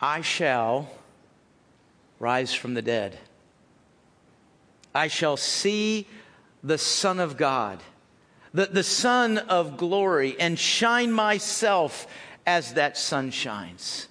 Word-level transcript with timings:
I 0.00 0.20
shall 0.20 0.90
rise 2.18 2.52
from 2.54 2.74
the 2.74 2.82
dead. 2.82 3.18
I 4.94 5.08
shall 5.08 5.36
see 5.36 6.06
the 6.62 6.78
Son 6.78 7.20
of 7.20 7.36
God, 7.36 7.82
the, 8.52 8.66
the 8.66 8.82
Son 8.82 9.38
of 9.38 9.76
glory, 9.76 10.36
and 10.38 10.58
shine 10.58 11.12
myself 11.12 12.06
as 12.46 12.74
that 12.74 12.96
sun 12.96 13.30
shines. 13.30 14.08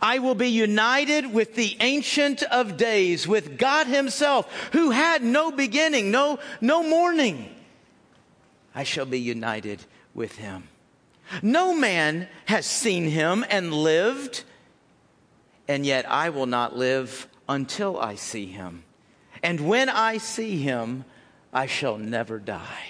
I 0.00 0.18
will 0.18 0.34
be 0.34 0.48
united 0.48 1.32
with 1.32 1.54
the 1.54 1.76
Ancient 1.80 2.42
of 2.44 2.76
Days, 2.76 3.28
with 3.28 3.58
God 3.58 3.86
Himself, 3.86 4.52
who 4.72 4.90
had 4.90 5.22
no 5.22 5.50
beginning, 5.50 6.10
no, 6.10 6.38
no 6.60 6.82
morning. 6.82 7.54
I 8.74 8.82
shall 8.82 9.06
be 9.06 9.20
united 9.20 9.80
with 10.14 10.36
Him. 10.36 10.64
No 11.42 11.74
man 11.74 12.28
has 12.46 12.66
seen 12.66 13.08
Him 13.08 13.44
and 13.48 13.72
lived, 13.72 14.44
and 15.68 15.84
yet 15.84 16.10
I 16.10 16.30
will 16.30 16.46
not 16.46 16.76
live 16.76 17.28
until 17.48 17.98
I 17.98 18.14
see 18.14 18.46
Him. 18.46 18.84
And 19.42 19.68
when 19.68 19.88
I 19.88 20.18
see 20.18 20.58
Him, 20.58 21.04
I 21.52 21.66
shall 21.66 21.98
never 21.98 22.38
die. 22.38 22.88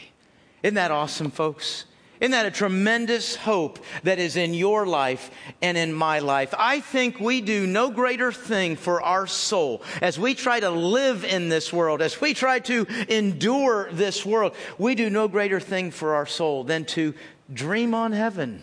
Isn't 0.62 0.76
that 0.76 0.90
awesome, 0.90 1.30
folks? 1.30 1.84
Isn't 2.20 2.30
that 2.30 2.46
a 2.46 2.50
tremendous 2.50 3.36
hope 3.36 3.80
that 4.04 4.18
is 4.18 4.36
in 4.36 4.54
your 4.54 4.86
life 4.86 5.30
and 5.60 5.76
in 5.76 5.92
my 5.92 6.20
life? 6.20 6.54
I 6.56 6.80
think 6.80 7.20
we 7.20 7.40
do 7.40 7.66
no 7.66 7.90
greater 7.90 8.32
thing 8.32 8.76
for 8.76 9.02
our 9.02 9.26
soul 9.26 9.82
as 10.00 10.18
we 10.18 10.34
try 10.34 10.60
to 10.60 10.70
live 10.70 11.24
in 11.24 11.48
this 11.48 11.72
world, 11.72 12.00
as 12.00 12.20
we 12.20 12.32
try 12.32 12.60
to 12.60 12.86
endure 13.08 13.90
this 13.92 14.24
world. 14.24 14.54
We 14.78 14.94
do 14.94 15.10
no 15.10 15.28
greater 15.28 15.60
thing 15.60 15.90
for 15.90 16.14
our 16.14 16.24
soul 16.24 16.64
than 16.64 16.84
to 16.86 17.14
dream 17.52 17.94
on 17.94 18.12
heaven, 18.12 18.62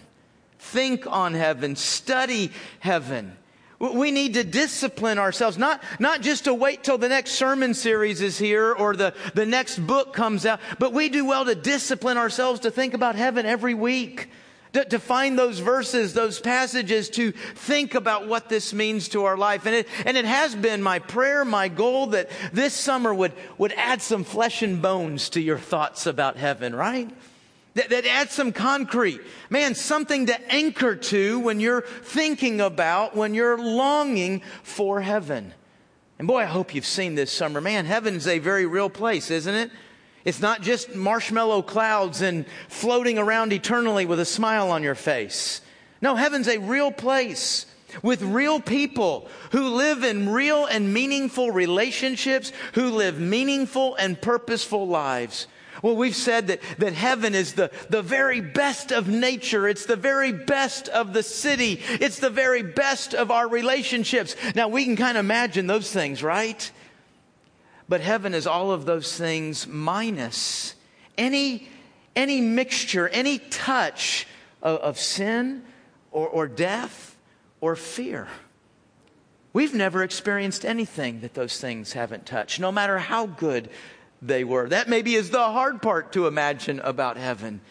think 0.57 1.05
on 1.05 1.33
heaven, 1.33 1.75
study 1.75 2.51
heaven. 2.79 3.37
We 3.81 4.11
need 4.11 4.35
to 4.35 4.43
discipline 4.43 5.17
ourselves, 5.17 5.57
not, 5.57 5.81
not 5.99 6.21
just 6.21 6.43
to 6.43 6.53
wait 6.53 6.83
till 6.83 6.99
the 6.99 7.09
next 7.09 7.31
sermon 7.31 7.73
series 7.73 8.21
is 8.21 8.37
here 8.37 8.71
or 8.73 8.95
the, 8.95 9.15
the 9.33 9.47
next 9.47 9.79
book 9.79 10.13
comes 10.13 10.45
out, 10.45 10.59
but 10.77 10.93
we 10.93 11.09
do 11.09 11.25
well 11.25 11.45
to 11.45 11.55
discipline 11.55 12.17
ourselves 12.17 12.59
to 12.59 12.69
think 12.69 12.93
about 12.93 13.15
heaven 13.15 13.47
every 13.47 13.73
week. 13.73 14.29
To, 14.73 14.85
to, 14.85 14.99
find 14.99 15.37
those 15.37 15.59
verses, 15.59 16.13
those 16.13 16.39
passages, 16.39 17.09
to 17.09 17.31
think 17.33 17.93
about 17.93 18.27
what 18.27 18.47
this 18.47 18.71
means 18.71 19.09
to 19.09 19.25
our 19.25 19.35
life. 19.35 19.65
And 19.65 19.75
it, 19.75 19.87
and 20.05 20.15
it 20.15 20.23
has 20.23 20.55
been 20.55 20.81
my 20.81 20.99
prayer, 20.99 21.43
my 21.43 21.67
goal 21.67 22.07
that 22.07 22.29
this 22.53 22.73
summer 22.73 23.13
would, 23.13 23.33
would 23.57 23.73
add 23.73 24.01
some 24.01 24.23
flesh 24.23 24.61
and 24.61 24.81
bones 24.81 25.29
to 25.31 25.41
your 25.41 25.57
thoughts 25.57 26.05
about 26.05 26.37
heaven, 26.37 26.73
right? 26.73 27.09
That, 27.75 27.89
that 27.89 28.05
adds 28.05 28.33
some 28.33 28.51
concrete. 28.51 29.21
Man, 29.49 29.75
something 29.75 30.25
to 30.25 30.51
anchor 30.51 30.95
to 30.95 31.39
when 31.39 31.59
you're 31.59 31.81
thinking 31.81 32.59
about, 32.59 33.15
when 33.15 33.33
you're 33.33 33.57
longing 33.57 34.41
for 34.61 34.99
heaven. 34.99 35.53
And 36.19 36.27
boy, 36.27 36.39
I 36.41 36.45
hope 36.45 36.75
you've 36.75 36.85
seen 36.85 37.15
this 37.15 37.31
summer. 37.31 37.61
Man, 37.61 37.85
heaven's 37.85 38.27
a 38.27 38.39
very 38.39 38.65
real 38.65 38.89
place, 38.89 39.31
isn't 39.31 39.55
it? 39.55 39.71
It's 40.23 40.39
not 40.39 40.61
just 40.61 40.93
marshmallow 40.95 41.63
clouds 41.63 42.21
and 42.21 42.45
floating 42.67 43.17
around 43.17 43.53
eternally 43.53 44.05
with 44.05 44.19
a 44.19 44.25
smile 44.25 44.69
on 44.69 44.83
your 44.83 44.95
face. 44.95 45.61
No, 46.01 46.15
heaven's 46.15 46.47
a 46.47 46.59
real 46.59 46.91
place 46.91 47.65
with 48.03 48.21
real 48.21 48.59
people 48.59 49.27
who 49.51 49.69
live 49.69 50.03
in 50.03 50.29
real 50.29 50.65
and 50.65 50.93
meaningful 50.93 51.51
relationships, 51.51 52.51
who 52.73 52.91
live 52.91 53.19
meaningful 53.19 53.95
and 53.95 54.21
purposeful 54.21 54.87
lives. 54.87 55.47
Well, 55.81 55.95
we've 55.95 56.15
said 56.15 56.47
that, 56.47 56.61
that 56.77 56.93
heaven 56.93 57.33
is 57.33 57.53
the, 57.53 57.71
the 57.89 58.01
very 58.01 58.39
best 58.39 58.91
of 58.91 59.07
nature. 59.07 59.67
It's 59.67 59.85
the 59.85 59.95
very 59.95 60.31
best 60.31 60.89
of 60.89 61.13
the 61.13 61.23
city. 61.23 61.81
It's 61.89 62.19
the 62.19 62.29
very 62.29 62.61
best 62.61 63.13
of 63.13 63.31
our 63.31 63.47
relationships. 63.47 64.35
Now, 64.55 64.67
we 64.67 64.85
can 64.85 64.95
kind 64.95 65.17
of 65.17 65.25
imagine 65.25 65.67
those 65.67 65.91
things, 65.91 66.21
right? 66.21 66.71
But 67.89 68.01
heaven 68.01 68.33
is 68.33 68.47
all 68.47 68.71
of 68.71 68.85
those 68.85 69.17
things 69.17 69.67
minus 69.67 70.75
any, 71.17 71.67
any 72.15 72.41
mixture, 72.41 73.09
any 73.09 73.39
touch 73.39 74.27
of, 74.61 74.79
of 74.79 74.99
sin 74.99 75.63
or, 76.11 76.27
or 76.27 76.47
death 76.47 77.17
or 77.59 77.75
fear. 77.75 78.27
We've 79.53 79.73
never 79.73 80.03
experienced 80.03 80.63
anything 80.63 81.21
that 81.21 81.33
those 81.33 81.59
things 81.59 81.93
haven't 81.93 82.25
touched, 82.25 82.59
no 82.59 82.71
matter 82.71 82.99
how 82.99 83.25
good 83.25 83.69
they 84.21 84.43
were. 84.43 84.69
That 84.69 84.87
maybe 84.87 85.15
is 85.15 85.29
the 85.29 85.43
hard 85.43 85.81
part 85.81 86.13
to 86.13 86.27
imagine 86.27 86.79
about 86.81 87.17
heaven. 87.17 87.61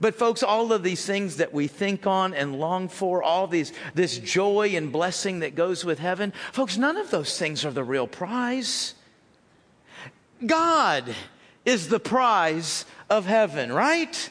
But 0.00 0.16
folks, 0.16 0.42
all 0.42 0.72
of 0.72 0.82
these 0.82 1.06
things 1.06 1.36
that 1.36 1.54
we 1.54 1.68
think 1.68 2.06
on 2.06 2.34
and 2.34 2.58
long 2.58 2.88
for, 2.88 3.22
all 3.22 3.46
these, 3.46 3.72
this 3.94 4.18
joy 4.18 4.72
and 4.74 4.90
blessing 4.90 5.40
that 5.40 5.54
goes 5.54 5.84
with 5.84 6.00
heaven, 6.00 6.32
folks, 6.52 6.76
none 6.76 6.96
of 6.96 7.10
those 7.10 7.38
things 7.38 7.64
are 7.64 7.70
the 7.70 7.84
real 7.84 8.08
prize. 8.08 8.94
God 10.44 11.14
is 11.64 11.88
the 11.88 12.00
prize 12.00 12.84
of 13.08 13.26
heaven, 13.26 13.72
right? 13.72 14.30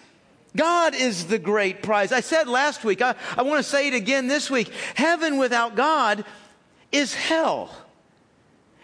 God 0.56 0.94
is 0.94 1.28
the 1.28 1.40
great 1.40 1.82
prize. 1.82 2.12
I 2.12 2.20
said 2.20 2.50
last 2.50 2.84
week, 2.84 3.02
I, 3.02 3.16
I 3.38 3.44
want 3.44 3.64
to 3.64 3.70
say 3.70 3.88
it 3.88 3.94
again 3.94 4.28
this 4.28 4.52
week. 4.52 4.74
Heaven 4.96 5.38
without 5.38 5.76
God 5.76 6.26
is 6.92 7.14
hell. 7.14 7.74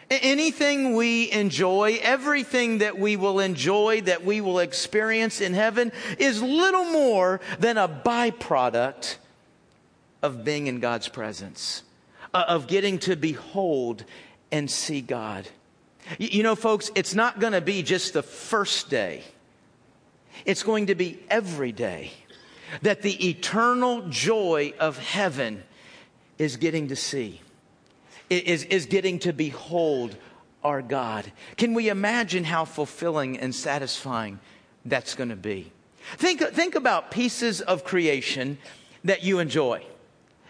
Anything 0.09 0.95
we 0.95 1.29
enjoy, 1.31 1.99
everything 2.01 2.77
that 2.77 2.97
we 2.97 3.17
will 3.17 3.41
enjoy, 3.41 4.01
that 4.01 4.23
we 4.23 4.39
will 4.39 4.59
experience 4.59 5.41
in 5.41 5.53
heaven, 5.53 5.91
is 6.17 6.41
little 6.41 6.85
more 6.85 7.41
than 7.59 7.77
a 7.77 7.89
byproduct 7.89 9.17
of 10.23 10.45
being 10.45 10.67
in 10.67 10.79
God's 10.79 11.09
presence, 11.09 11.83
of 12.33 12.67
getting 12.67 12.99
to 12.99 13.17
behold 13.17 14.05
and 14.49 14.71
see 14.71 15.01
God. 15.01 15.49
You 16.17 16.41
know, 16.41 16.55
folks, 16.55 16.89
it's 16.95 17.13
not 17.13 17.41
going 17.41 17.53
to 17.53 17.61
be 17.61 17.83
just 17.83 18.13
the 18.13 18.23
first 18.23 18.89
day, 18.89 19.23
it's 20.45 20.63
going 20.63 20.85
to 20.85 20.95
be 20.95 21.19
every 21.29 21.73
day 21.73 22.11
that 22.81 23.01
the 23.01 23.29
eternal 23.29 24.07
joy 24.07 24.73
of 24.79 24.97
heaven 24.97 25.63
is 26.37 26.55
getting 26.55 26.87
to 26.89 26.95
see 26.95 27.41
is, 28.29 28.63
is 28.65 28.85
getting 28.85 29.19
to 29.19 29.33
behold 29.33 30.15
our 30.63 30.81
God. 30.81 31.31
Can 31.55 31.73
we 31.73 31.89
imagine 31.89 32.43
how 32.43 32.65
fulfilling 32.65 33.37
and 33.39 33.53
satisfying 33.53 34.39
that's 34.85 35.15
going 35.15 35.29
to 35.29 35.35
be? 35.35 35.71
Think, 36.15 36.41
think 36.41 36.75
about 36.75 37.11
pieces 37.11 37.61
of 37.61 37.83
creation 37.83 38.57
that 39.03 39.23
you 39.23 39.39
enjoy. 39.39 39.83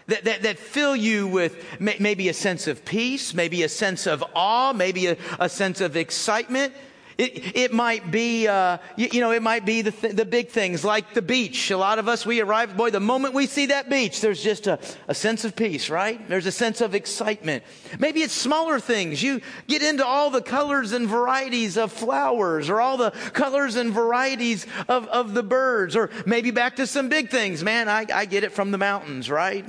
That, 0.06 0.24
that, 0.24 0.42
that, 0.42 0.58
fill 0.58 0.96
you 0.96 1.26
with 1.26 1.62
maybe 1.78 2.30
a 2.30 2.34
sense 2.34 2.66
of 2.66 2.84
peace, 2.84 3.34
maybe 3.34 3.62
a 3.62 3.68
sense 3.68 4.06
of 4.06 4.24
awe, 4.34 4.72
maybe 4.72 5.08
a, 5.08 5.16
a 5.38 5.50
sense 5.50 5.82
of 5.82 5.96
excitement. 5.96 6.72
It, 7.18 7.56
it 7.56 7.72
might 7.72 8.12
be, 8.12 8.46
uh, 8.46 8.78
you, 8.96 9.08
you, 9.10 9.20
know, 9.20 9.32
it 9.32 9.42
might 9.42 9.66
be 9.66 9.82
the, 9.82 9.90
th- 9.90 10.14
the 10.14 10.24
big 10.24 10.50
things 10.50 10.84
like 10.84 11.14
the 11.14 11.20
beach. 11.20 11.72
A 11.72 11.76
lot 11.76 11.98
of 11.98 12.06
us, 12.06 12.24
we 12.24 12.40
arrive, 12.40 12.76
boy, 12.76 12.90
the 12.90 13.00
moment 13.00 13.34
we 13.34 13.46
see 13.46 13.66
that 13.66 13.90
beach, 13.90 14.20
there's 14.20 14.40
just 14.40 14.68
a, 14.68 14.78
a 15.08 15.14
sense 15.16 15.44
of 15.44 15.56
peace, 15.56 15.90
right? 15.90 16.26
There's 16.28 16.46
a 16.46 16.52
sense 16.52 16.80
of 16.80 16.94
excitement. 16.94 17.64
Maybe 17.98 18.22
it's 18.22 18.32
smaller 18.32 18.78
things. 18.78 19.20
You 19.20 19.40
get 19.66 19.82
into 19.82 20.06
all 20.06 20.30
the 20.30 20.40
colors 20.40 20.92
and 20.92 21.08
varieties 21.08 21.76
of 21.76 21.90
flowers 21.90 22.70
or 22.70 22.80
all 22.80 22.96
the 22.96 23.10
colors 23.32 23.74
and 23.74 23.92
varieties 23.92 24.64
of, 24.88 25.08
of 25.08 25.34
the 25.34 25.42
birds 25.42 25.96
or 25.96 26.10
maybe 26.24 26.52
back 26.52 26.76
to 26.76 26.86
some 26.86 27.08
big 27.08 27.30
things. 27.30 27.64
Man, 27.64 27.88
I, 27.88 28.06
I 28.14 28.26
get 28.26 28.44
it 28.44 28.52
from 28.52 28.70
the 28.70 28.78
mountains, 28.78 29.28
right? 29.28 29.66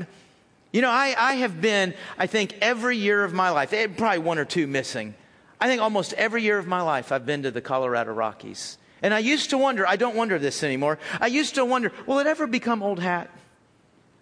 You 0.72 0.84
know, 0.84 0.92
I, 0.92 1.16
I 1.18 1.34
have 1.38 1.60
been, 1.60 1.96
I 2.16 2.28
think, 2.28 2.60
every 2.62 2.98
year 2.98 3.24
of 3.24 3.34
my 3.34 3.50
life, 3.50 3.74
eh, 3.74 3.88
probably 3.88 4.20
one 4.20 4.38
or 4.38 4.46
two 4.46 4.68
missing. 4.68 5.16
I 5.60 5.68
think 5.68 5.82
almost 5.82 6.14
every 6.14 6.44
year 6.44 6.58
of 6.58 6.68
my 6.68 6.82
life 6.82 7.12
I've 7.12 7.26
been 7.26 7.44
to 7.44 7.52
the 7.52 7.62
Colorado 7.62 8.14
Rockies. 8.14 8.78
And 9.02 9.14
I 9.14 9.20
used 9.20 9.52
to 9.52 9.58
wonder, 9.58 9.88
I 9.88 9.96
don't 9.96 10.16
wonder 10.16 10.40
this 10.40 10.64
anymore. 10.64 11.00
I 11.20 11.28
used 11.28 11.56
to 11.56 11.66
wonder, 11.66 11.92
will 12.06 12.20
it 12.20 12.28
ever 12.28 12.48
become 12.48 12.84
old 12.84 13.00
hat? 13.00 13.30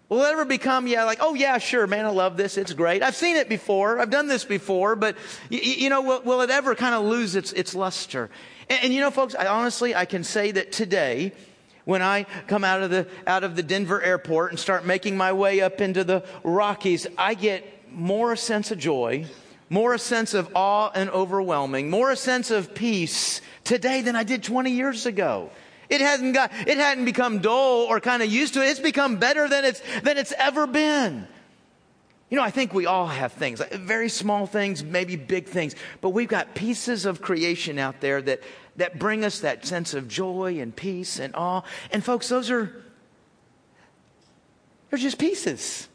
Will 0.08 0.22
it 0.22 0.28
ever 0.28 0.44
become, 0.44 0.86
yeah, 0.86 1.04
like, 1.04 1.18
oh 1.20 1.34
yeah, 1.34 1.58
sure, 1.58 1.86
man, 1.86 2.06
I 2.06 2.10
love 2.10 2.36
this. 2.36 2.56
It's 2.56 2.72
great. 2.72 3.02
I've 3.02 3.16
seen 3.16 3.36
it 3.36 3.48
before. 3.48 4.00
I've 4.00 4.10
done 4.10 4.26
this 4.26 4.44
before, 4.44 4.96
but 4.96 5.16
you, 5.50 5.58
you 5.58 5.90
know, 5.90 6.00
will, 6.00 6.22
will, 6.22 6.40
it 6.40 6.50
ever 6.50 6.74
kind 6.74 6.94
of 6.94 7.04
lose 7.04 7.34
its, 7.34 7.52
its 7.52 7.74
luster? 7.74 8.30
And, 8.70 8.84
and, 8.84 8.94
you 8.94 9.00
know, 9.00 9.10
folks, 9.10 9.34
I 9.34 9.46
honestly, 9.46 9.94
I 9.94 10.06
can 10.06 10.24
say 10.24 10.50
that 10.52 10.72
today, 10.72 11.32
when 11.84 12.00
I 12.00 12.24
come 12.46 12.64
out 12.64 12.82
of 12.82 12.90
the, 12.90 13.06
out 13.26 13.44
of 13.44 13.54
the 13.54 13.62
Denver 13.62 14.00
airport 14.00 14.50
and 14.50 14.58
start 14.58 14.86
making 14.86 15.16
my 15.16 15.32
way 15.32 15.60
up 15.60 15.80
into 15.80 16.04
the 16.04 16.24
Rockies, 16.42 17.06
I 17.18 17.34
get 17.34 17.92
more 17.92 18.34
sense 18.36 18.70
of 18.70 18.78
joy 18.78 19.26
more 19.70 19.94
a 19.94 19.98
sense 19.98 20.34
of 20.34 20.50
awe 20.54 20.90
and 20.94 21.10
overwhelming, 21.10 21.90
more 21.90 22.10
a 22.10 22.16
sense 22.16 22.50
of 22.50 22.74
peace 22.74 23.40
today 23.64 24.02
than 24.02 24.16
I 24.16 24.24
did 24.24 24.42
20 24.42 24.70
years 24.70 25.06
ago. 25.06 25.50
It 25.88 26.00
hasn't 26.00 26.34
got, 26.34 26.52
it 26.66 26.78
hadn't 26.78 27.04
become 27.04 27.38
dull 27.38 27.86
or 27.88 28.00
kind 28.00 28.22
of 28.22 28.30
used 28.30 28.54
to 28.54 28.62
it. 28.62 28.68
It's 28.68 28.80
become 28.80 29.16
better 29.16 29.48
than 29.48 29.64
it's, 29.64 29.82
than 30.02 30.18
it's 30.18 30.32
ever 30.38 30.66
been. 30.66 31.26
You 32.30 32.36
know, 32.36 32.42
I 32.42 32.50
think 32.50 32.74
we 32.74 32.84
all 32.84 33.06
have 33.06 33.32
things, 33.32 33.62
very 33.72 34.10
small 34.10 34.46
things, 34.46 34.84
maybe 34.84 35.16
big 35.16 35.46
things, 35.46 35.74
but 36.02 36.10
we've 36.10 36.28
got 36.28 36.54
pieces 36.54 37.06
of 37.06 37.22
creation 37.22 37.78
out 37.78 38.00
there 38.02 38.20
that, 38.20 38.42
that 38.76 38.98
bring 38.98 39.24
us 39.24 39.40
that 39.40 39.64
sense 39.64 39.94
of 39.94 40.08
joy 40.08 40.60
and 40.60 40.76
peace 40.76 41.18
and 41.18 41.34
awe. 41.34 41.62
And 41.90 42.04
folks, 42.04 42.28
those 42.28 42.50
are, 42.50 42.84
they're 44.90 44.98
just 44.98 45.18
pieces. 45.18 45.88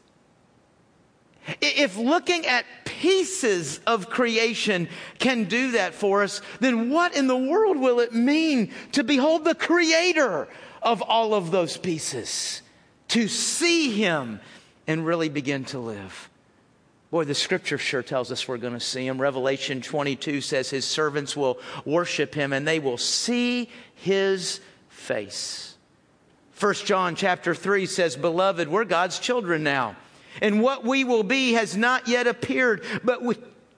If 1.61 1.97
looking 1.97 2.45
at 2.45 2.65
pieces 2.85 3.79
of 3.85 4.09
creation 4.09 4.87
can 5.19 5.45
do 5.45 5.71
that 5.71 5.93
for 5.93 6.23
us, 6.23 6.41
then 6.59 6.89
what 6.89 7.15
in 7.15 7.27
the 7.27 7.37
world 7.37 7.77
will 7.77 7.99
it 7.99 8.13
mean 8.13 8.71
to 8.93 9.03
behold 9.03 9.43
the 9.43 9.55
creator 9.55 10.47
of 10.81 11.01
all 11.01 11.33
of 11.33 11.51
those 11.51 11.77
pieces? 11.77 12.61
To 13.09 13.27
see 13.27 13.91
him 13.91 14.39
and 14.87 15.05
really 15.05 15.29
begin 15.29 15.65
to 15.65 15.79
live. 15.79 16.29
Boy, 17.11 17.25
the 17.25 17.35
scripture 17.35 17.77
sure 17.77 18.01
tells 18.01 18.31
us 18.31 18.47
we're 18.47 18.57
going 18.57 18.73
to 18.73 18.79
see 18.79 19.05
him. 19.05 19.21
Revelation 19.21 19.81
22 19.81 20.41
says 20.41 20.71
his 20.71 20.85
servants 20.85 21.37
will 21.37 21.59
worship 21.85 22.33
him 22.33 22.53
and 22.53 22.67
they 22.67 22.79
will 22.79 22.97
see 22.97 23.69
his 23.95 24.61
face. 24.89 25.75
1 26.59 26.73
John 26.85 27.15
chapter 27.15 27.53
3 27.53 27.85
says, 27.85 28.15
Beloved, 28.15 28.67
we're 28.67 28.85
God's 28.85 29.19
children 29.19 29.63
now. 29.63 29.95
And 30.41 30.62
what 30.62 30.83
we 30.83 31.03
will 31.03 31.24
be 31.24 31.53
has 31.53 31.77
not 31.77 32.07
yet 32.07 32.27
appeared, 32.27 32.83
but 33.03 33.21
we, 33.21 33.35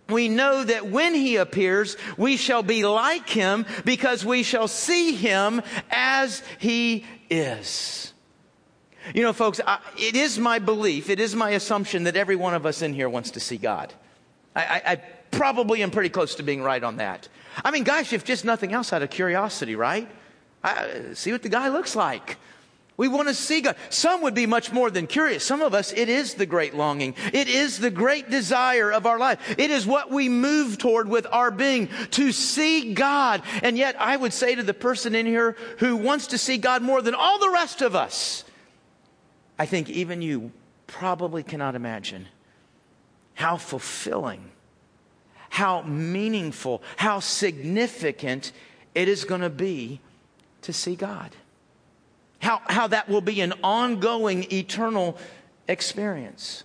we 0.10 0.30
know 0.30 0.64
that 0.64 0.88
when 0.88 1.14
he 1.14 1.36
appears, 1.38 1.98
we 2.18 2.38
shall 2.38 2.64
be 2.64 2.86
like 2.86 3.30
him 3.30 3.66
because 3.84 4.24
we 4.24 4.44
shall 4.44 4.68
see 4.68 5.16
him 5.16 5.62
as 5.90 6.44
he 6.60 7.06
is. 7.30 8.14
You 9.14 9.22
know, 9.22 9.34
folks, 9.34 9.62
I, 9.66 9.80
it 9.98 10.16
is 10.16 10.40
my 10.40 10.60
belief, 10.60 11.10
it 11.10 11.20
is 11.20 11.36
my 11.36 11.52
assumption 11.52 12.06
that 12.06 12.16
every 12.16 12.36
one 12.36 12.54
of 12.54 12.66
us 12.66 12.82
in 12.82 12.94
here 12.94 13.10
wants 13.10 13.32
to 13.32 13.40
see 13.40 13.58
God. 13.58 13.94
I, 14.56 14.64
I, 14.64 14.82
I 14.92 14.96
probably 15.32 15.84
am 15.84 15.92
pretty 15.92 16.10
close 16.10 16.36
to 16.36 16.44
being 16.44 16.64
right 16.64 16.84
on 16.84 16.98
that. 16.98 17.28
I 17.64 17.72
mean, 17.72 17.84
gosh, 17.84 18.14
if 18.14 18.24
just 18.24 18.46
nothing 18.46 18.74
else 18.74 18.94
out 18.94 19.04
of 19.04 19.10
curiosity, 19.10 19.76
right? 19.76 20.10
I, 20.64 21.14
see 21.14 21.32
what 21.32 21.44
the 21.44 21.50
guy 21.50 21.70
looks 21.70 21.96
like. 21.96 22.38
We 22.98 23.10
want 23.10 23.28
to 23.28 23.34
see 23.34 23.60
God. 23.62 23.76
Some 23.90 24.22
would 24.22 24.34
be 24.34 24.46
much 24.46 24.72
more 24.72 24.90
than 24.90 25.06
curious. 25.06 25.44
Some 25.44 25.62
of 25.62 25.74
us, 25.74 25.92
it 25.92 26.08
is 26.08 26.36
the 26.36 26.46
great 26.46 26.74
longing. 26.74 27.16
It 27.34 27.50
is 27.50 27.78
the 27.78 27.92
great 27.92 28.30
desire 28.30 28.92
of 28.92 29.06
our 29.06 29.20
life. 29.20 29.56
It 29.58 29.70
is 29.70 29.86
what 29.86 30.12
we 30.12 30.30
move 30.30 30.78
toward 30.78 31.10
with 31.10 31.28
our 31.30 31.52
being 31.52 31.90
to 32.12 32.32
see 32.32 32.94
God. 32.94 33.42
And 33.64 33.78
yet 33.78 34.00
I 34.00 34.16
would 34.16 34.32
say 34.32 34.56
to 34.56 34.64
the 34.64 34.74
person 34.74 35.14
in 35.14 35.26
here 35.26 35.58
who 35.80 35.98
wants 35.98 36.28
to 36.28 36.38
see 36.38 36.58
God 36.58 36.82
more 36.82 37.02
than 37.02 37.16
all 37.16 37.38
the 37.38 37.52
rest 37.52 37.82
of 37.82 37.96
us, 37.96 38.46
I 39.60 39.66
think 39.66 39.90
even 39.90 40.22
you 40.22 40.52
probably 40.88 41.44
cannot 41.44 41.76
imagine 41.76 42.28
how 43.34 43.58
fulfilling, 43.58 44.52
how 45.50 45.82
meaningful, 45.82 46.82
how 46.96 47.20
significant 47.20 48.54
it 48.94 49.10
is 49.10 49.26
going 49.26 49.42
to 49.42 49.50
be 49.50 50.00
to 50.62 50.72
see 50.72 50.96
God. 50.96 51.36
How, 52.46 52.62
how 52.68 52.86
that 52.90 53.10
will 53.10 53.22
be 53.22 53.42
an 53.42 53.54
ongoing, 53.64 54.46
eternal 54.54 55.18
experience. 55.68 56.64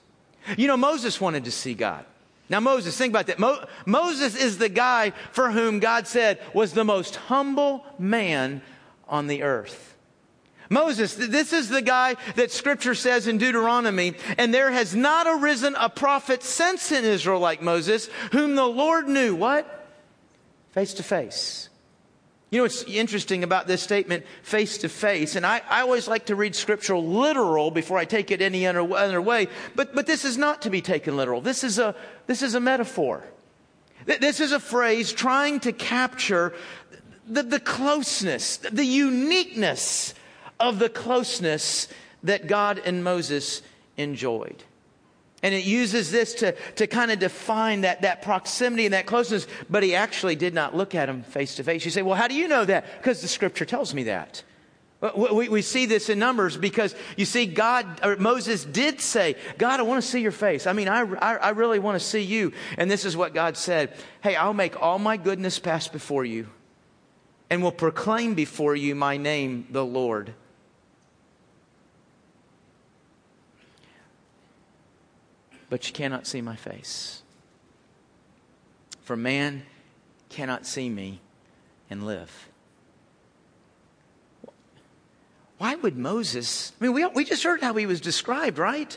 You 0.59 0.67
know, 0.67 0.77
Moses 0.77 1.19
wanted 1.19 1.47
to 1.47 1.51
see 1.51 1.73
God. 1.73 2.05
Now, 2.51 2.61
Moses, 2.61 2.99
think 2.99 3.13
about 3.13 3.29
that. 3.29 3.39
Mo- 3.39 3.65
Moses 3.87 4.37
is 4.37 4.59
the 4.59 4.69
guy 4.69 5.15
for 5.33 5.51
whom 5.51 5.81
God 5.81 6.07
said 6.07 6.39
was 6.53 6.75
the 6.75 6.85
most 6.85 7.17
humble 7.17 7.87
man 7.99 8.61
on 9.09 9.27
the 9.27 9.43
earth. 9.43 9.97
Moses, 10.69 11.15
this 11.15 11.55
is 11.55 11.71
the 11.71 11.81
guy 11.81 12.17
that 12.37 12.51
scripture 12.51 12.95
says 12.95 13.27
in 13.27 13.39
Deuteronomy, 13.39 14.17
and 14.37 14.53
there 14.53 14.71
has 14.71 14.95
not 14.95 15.27
arisen 15.27 15.75
a 15.79 15.89
prophet 15.89 16.43
since 16.43 16.93
in 16.93 17.07
Israel 17.07 17.41
like 17.41 17.63
Moses, 17.63 18.11
whom 18.33 18.55
the 18.55 18.67
Lord 18.67 19.09
knew, 19.09 19.35
what? 19.35 19.89
Face 20.73 20.93
to 20.93 21.03
face. 21.03 21.70
You 22.51 22.59
know 22.59 22.65
what's 22.65 22.83
interesting 22.83 23.45
about 23.45 23.69
this 23.69 23.81
statement, 23.81 24.25
face 24.43 24.79
to 24.79 24.89
face, 24.89 25.37
and 25.37 25.47
I, 25.47 25.63
I 25.71 25.83
always 25.83 26.09
like 26.09 26.27
to 26.27 26.35
read 26.35 26.57
scriptural 26.57 27.07
literal 27.07 27.71
before 27.71 27.97
I 27.97 28.05
take 28.05 28.33
it 28.33 28.43
any 28.43 28.67
other, 28.67 28.81
other 28.93 29.23
way, 29.23 29.47
but, 29.77 29.95
but 29.95 30.07
this 30.07 30.25
is 30.25 30.37
not 30.37 30.63
to 30.63 30.71
be 30.71 30.83
taken 30.83 31.17
literal. 31.17 31.41
This 31.41 31.63
is 31.63 31.79
a, 31.79 31.95
this 32.27 32.43
is 32.43 32.57
a 32.57 32.61
metaphor. 32.61 33.23
This 34.05 34.41
is 34.41 34.51
a 34.51 34.59
phrase 34.59 35.13
trying 35.13 35.61
to 35.61 35.73
capture 35.73 36.53
the, 37.29 37.45
the 37.45 37.61
closeness, 37.61 38.57
the 38.57 38.85
uniqueness 38.85 40.15
of 40.59 40.81
the 40.81 40.89
closeness 40.89 41.87
that 42.25 42.49
God 42.49 42.81
and 42.85 43.05
Moses 43.05 43.63
enjoyed. 43.97 44.65
And 45.43 45.55
it 45.55 45.65
uses 45.65 46.11
this 46.11 46.35
to, 46.35 46.53
to 46.77 46.87
kind 46.87 47.11
of 47.11 47.19
define 47.19 47.83
that, 47.83 48.03
that 48.03 48.23
proximity 48.23 48.85
and 48.85 48.93
that 48.93 49.07
closeness, 49.07 49.47
but 49.71 49.83
he 49.83 49.95
actually 49.95 50.37
did 50.37 50.53
not 50.53 50.77
look 50.77 50.95
at 50.95 51.09
him 51.09 51.23
face 51.23 51.55
to 51.57 51.65
face. 51.65 51.85
You 51.85 51.91
say, 51.91 52.03
well, 52.03 52.15
how 52.17 52.29
do 52.29 52.35
you 52.35 52.47
know 52.47 52.65
that? 52.65 52.85
Because 52.99 53.23
the 53.23 53.29
scripture 53.29 53.65
tells 53.65 53.95
me 53.95 54.05
that. 54.05 54.43
We, 55.17 55.49
we 55.49 55.63
see 55.63 55.87
this 55.87 56.11
in 56.11 56.19
Numbers 56.19 56.59
because 56.59 56.95
you 57.17 57.25
see, 57.25 57.47
God, 57.47 58.01
or 58.05 58.17
Moses 58.17 58.67
did 58.67 59.01
say, 59.01 59.35
God, 59.57 59.81
I 59.81 59.83
want 59.83 60.03
to 60.03 60.07
see 60.07 60.21
your 60.21 60.31
face. 60.31 60.67
I 60.67 60.75
mean, 60.75 60.89
I, 60.89 61.01
I, 61.01 61.35
I 61.37 61.51
really 61.51 61.79
want 61.79 61.99
to 61.99 62.07
see 62.07 62.21
you. 62.21 62.53
And 62.77 62.91
this 62.91 63.07
is 63.07 63.17
what 63.17 63.33
God 63.33 63.57
said 63.57 63.95
Hey, 64.23 64.37
I'll 64.37 64.53
make 64.53 64.83
all 64.83 64.99
my 64.99 65.17
goodness 65.17 65.59
pass 65.59 65.89
before 65.89 66.27
you 66.27 66.49
and 67.49 67.63
will 67.63 67.73
proclaim 67.73 68.35
before 68.35 68.77
you 68.77 68.95
my 68.95 69.17
name, 69.17 69.67
the 69.71 69.85
Lord. 69.85 70.35
But 75.71 75.87
you 75.87 75.95
cannot 75.95 76.27
see 76.27 76.43
my 76.43 76.57
face. 76.57 77.23
For 79.03 79.17
man 79.17 79.63
cannot 80.29 80.67
see 80.67 80.91
me 80.91 81.21
and 81.89 82.05
live. 82.05 82.49
Why 85.59 85.75
would 85.77 85.97
Moses? 85.97 86.73
I 86.81 86.85
mean, 86.85 86.93
we, 86.95 87.07
we 87.07 87.25
just 87.25 87.43
heard 87.43 87.61
how 87.63 87.75
he 87.75 87.87
was 87.87 88.01
described, 88.01 88.59
right? 88.59 88.97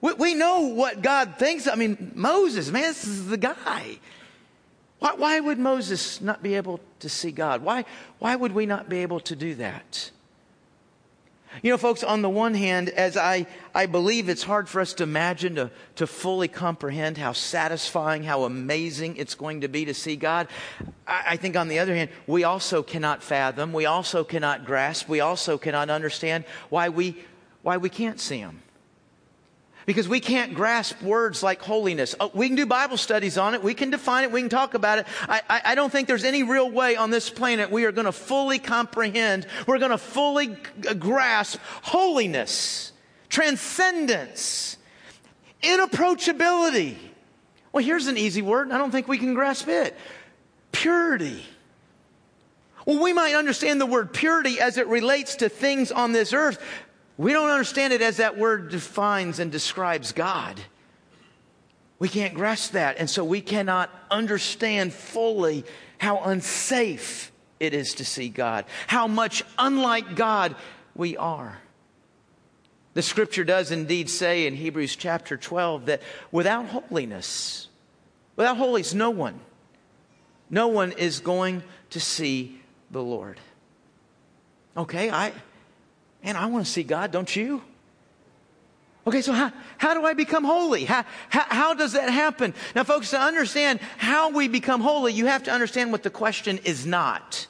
We, 0.00 0.12
we 0.14 0.34
know 0.34 0.60
what 0.60 1.02
God 1.02 1.34
thinks. 1.38 1.66
I 1.66 1.74
mean, 1.74 2.12
Moses, 2.14 2.70
man, 2.70 2.82
this 2.82 3.04
is 3.04 3.28
the 3.28 3.36
guy. 3.36 3.98
Why, 4.98 5.14
why 5.14 5.40
would 5.40 5.58
Moses 5.58 6.20
not 6.20 6.42
be 6.42 6.54
able 6.54 6.80
to 7.00 7.08
see 7.08 7.32
God? 7.32 7.62
Why, 7.62 7.84
why 8.18 8.36
would 8.36 8.52
we 8.52 8.66
not 8.66 8.88
be 8.88 8.98
able 8.98 9.20
to 9.20 9.34
do 9.34 9.56
that? 9.56 10.10
You 11.60 11.70
know, 11.70 11.76
folks, 11.76 12.02
on 12.02 12.22
the 12.22 12.30
one 12.30 12.54
hand, 12.54 12.88
as 12.88 13.16
I, 13.16 13.46
I 13.74 13.84
believe 13.84 14.30
it's 14.30 14.42
hard 14.42 14.68
for 14.68 14.80
us 14.80 14.94
to 14.94 15.02
imagine, 15.02 15.56
to, 15.56 15.70
to 15.96 16.06
fully 16.06 16.48
comprehend 16.48 17.18
how 17.18 17.32
satisfying, 17.32 18.22
how 18.22 18.44
amazing 18.44 19.16
it's 19.16 19.34
going 19.34 19.60
to 19.60 19.68
be 19.68 19.84
to 19.84 19.94
see 19.94 20.16
God, 20.16 20.48
I, 21.06 21.24
I 21.30 21.36
think 21.36 21.56
on 21.56 21.68
the 21.68 21.78
other 21.80 21.94
hand, 21.94 22.10
we 22.26 22.44
also 22.44 22.82
cannot 22.82 23.22
fathom, 23.22 23.74
we 23.74 23.84
also 23.84 24.24
cannot 24.24 24.64
grasp, 24.64 25.08
we 25.08 25.20
also 25.20 25.58
cannot 25.58 25.90
understand 25.90 26.44
why 26.70 26.88
we, 26.88 27.16
why 27.62 27.76
we 27.76 27.90
can't 27.90 28.18
see 28.18 28.38
Him. 28.38 28.61
Because 29.86 30.08
we 30.08 30.20
can't 30.20 30.54
grasp 30.54 31.02
words 31.02 31.42
like 31.42 31.60
holiness. 31.60 32.14
Oh, 32.20 32.30
we 32.34 32.46
can 32.46 32.56
do 32.56 32.66
Bible 32.66 32.96
studies 32.96 33.36
on 33.36 33.54
it. 33.54 33.62
We 33.62 33.74
can 33.74 33.90
define 33.90 34.24
it. 34.24 34.30
We 34.30 34.40
can 34.40 34.48
talk 34.48 34.74
about 34.74 35.00
it. 35.00 35.06
I, 35.22 35.42
I, 35.48 35.60
I 35.64 35.74
don't 35.74 35.90
think 35.90 36.08
there's 36.08 36.24
any 36.24 36.42
real 36.42 36.70
way 36.70 36.96
on 36.96 37.10
this 37.10 37.30
planet 37.30 37.70
we 37.70 37.84
are 37.84 37.92
going 37.92 38.04
to 38.04 38.12
fully 38.12 38.58
comprehend, 38.58 39.46
we're 39.66 39.78
going 39.78 39.90
to 39.90 39.98
fully 39.98 40.48
g- 40.48 40.94
grasp 40.94 41.58
holiness, 41.82 42.92
transcendence, 43.28 44.76
inapproachability. 45.62 46.96
Well, 47.72 47.84
here's 47.84 48.06
an 48.06 48.18
easy 48.18 48.42
word. 48.42 48.70
I 48.70 48.78
don't 48.78 48.90
think 48.90 49.08
we 49.08 49.18
can 49.18 49.34
grasp 49.34 49.68
it 49.68 49.96
purity. 50.72 51.44
Well, 52.86 53.00
we 53.00 53.12
might 53.12 53.34
understand 53.34 53.80
the 53.80 53.86
word 53.86 54.12
purity 54.12 54.60
as 54.60 54.78
it 54.78 54.88
relates 54.88 55.36
to 55.36 55.48
things 55.48 55.92
on 55.92 56.12
this 56.12 56.32
earth, 56.32 56.60
we 57.22 57.32
don't 57.32 57.50
understand 57.50 57.92
it 57.92 58.02
as 58.02 58.16
that 58.16 58.36
word 58.36 58.70
defines 58.70 59.38
and 59.38 59.52
describes 59.52 60.12
God. 60.12 60.60
We 61.98 62.08
can't 62.08 62.34
grasp 62.34 62.72
that. 62.72 62.98
And 62.98 63.08
so 63.08 63.24
we 63.24 63.40
cannot 63.40 63.90
understand 64.10 64.92
fully 64.92 65.64
how 65.98 66.18
unsafe 66.18 67.30
it 67.60 67.74
is 67.74 67.94
to 67.94 68.04
see 68.04 68.28
God, 68.28 68.64
how 68.88 69.06
much 69.06 69.44
unlike 69.56 70.16
God 70.16 70.56
we 70.96 71.16
are. 71.16 71.58
The 72.94 73.02
scripture 73.02 73.44
does 73.44 73.70
indeed 73.70 74.10
say 74.10 74.46
in 74.46 74.56
Hebrews 74.56 74.96
chapter 74.96 75.36
12 75.36 75.86
that 75.86 76.02
without 76.32 76.66
holiness, 76.66 77.68
without 78.34 78.56
holiness, 78.56 78.94
no 78.94 79.10
one, 79.10 79.38
no 80.50 80.66
one 80.66 80.90
is 80.90 81.20
going 81.20 81.62
to 81.90 82.00
see 82.00 82.60
the 82.90 83.02
Lord. 83.02 83.38
Okay, 84.76 85.08
I, 85.08 85.32
Man, 86.24 86.36
I 86.36 86.46
want 86.46 86.64
to 86.64 86.70
see 86.70 86.82
God, 86.82 87.10
don't 87.10 87.34
you? 87.34 87.62
Okay, 89.06 89.20
so 89.20 89.32
how, 89.32 89.50
how 89.78 89.94
do 89.94 90.04
I 90.04 90.14
become 90.14 90.44
holy? 90.44 90.84
How, 90.84 91.04
how, 91.28 91.44
how, 91.48 91.74
does 91.74 91.94
that 91.94 92.08
happen? 92.08 92.54
Now, 92.74 92.84
folks, 92.84 93.10
to 93.10 93.20
understand 93.20 93.80
how 93.98 94.30
we 94.30 94.46
become 94.46 94.80
holy, 94.80 95.12
you 95.12 95.26
have 95.26 95.42
to 95.44 95.50
understand 95.50 95.90
what 95.90 96.04
the 96.04 96.10
question 96.10 96.58
is 96.58 96.86
not. 96.86 97.48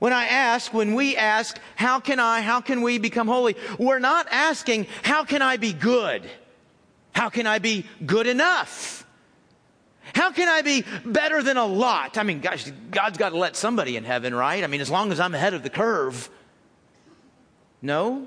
When 0.00 0.12
I 0.12 0.26
ask, 0.26 0.74
when 0.74 0.94
we 0.94 1.16
ask, 1.16 1.58
how 1.76 2.00
can 2.00 2.18
I, 2.18 2.40
how 2.40 2.60
can 2.60 2.82
we 2.82 2.98
become 2.98 3.28
holy? 3.28 3.56
We're 3.78 4.00
not 4.00 4.26
asking, 4.30 4.88
how 5.04 5.24
can 5.24 5.42
I 5.42 5.58
be 5.58 5.72
good? 5.72 6.28
How 7.14 7.30
can 7.30 7.46
I 7.46 7.60
be 7.60 7.86
good 8.04 8.26
enough? 8.26 9.06
How 10.14 10.32
can 10.32 10.48
I 10.48 10.62
be 10.62 10.84
better 11.04 11.42
than 11.42 11.56
a 11.56 11.64
lot? 11.64 12.18
I 12.18 12.24
mean, 12.24 12.40
gosh, 12.40 12.70
God's 12.90 13.16
got 13.16 13.30
to 13.30 13.38
let 13.38 13.54
somebody 13.54 13.96
in 13.96 14.02
heaven, 14.02 14.34
right? 14.34 14.62
I 14.62 14.66
mean, 14.66 14.80
as 14.80 14.90
long 14.90 15.12
as 15.12 15.20
I'm 15.20 15.34
ahead 15.34 15.54
of 15.54 15.62
the 15.62 15.70
curve. 15.70 16.28
No. 17.84 18.26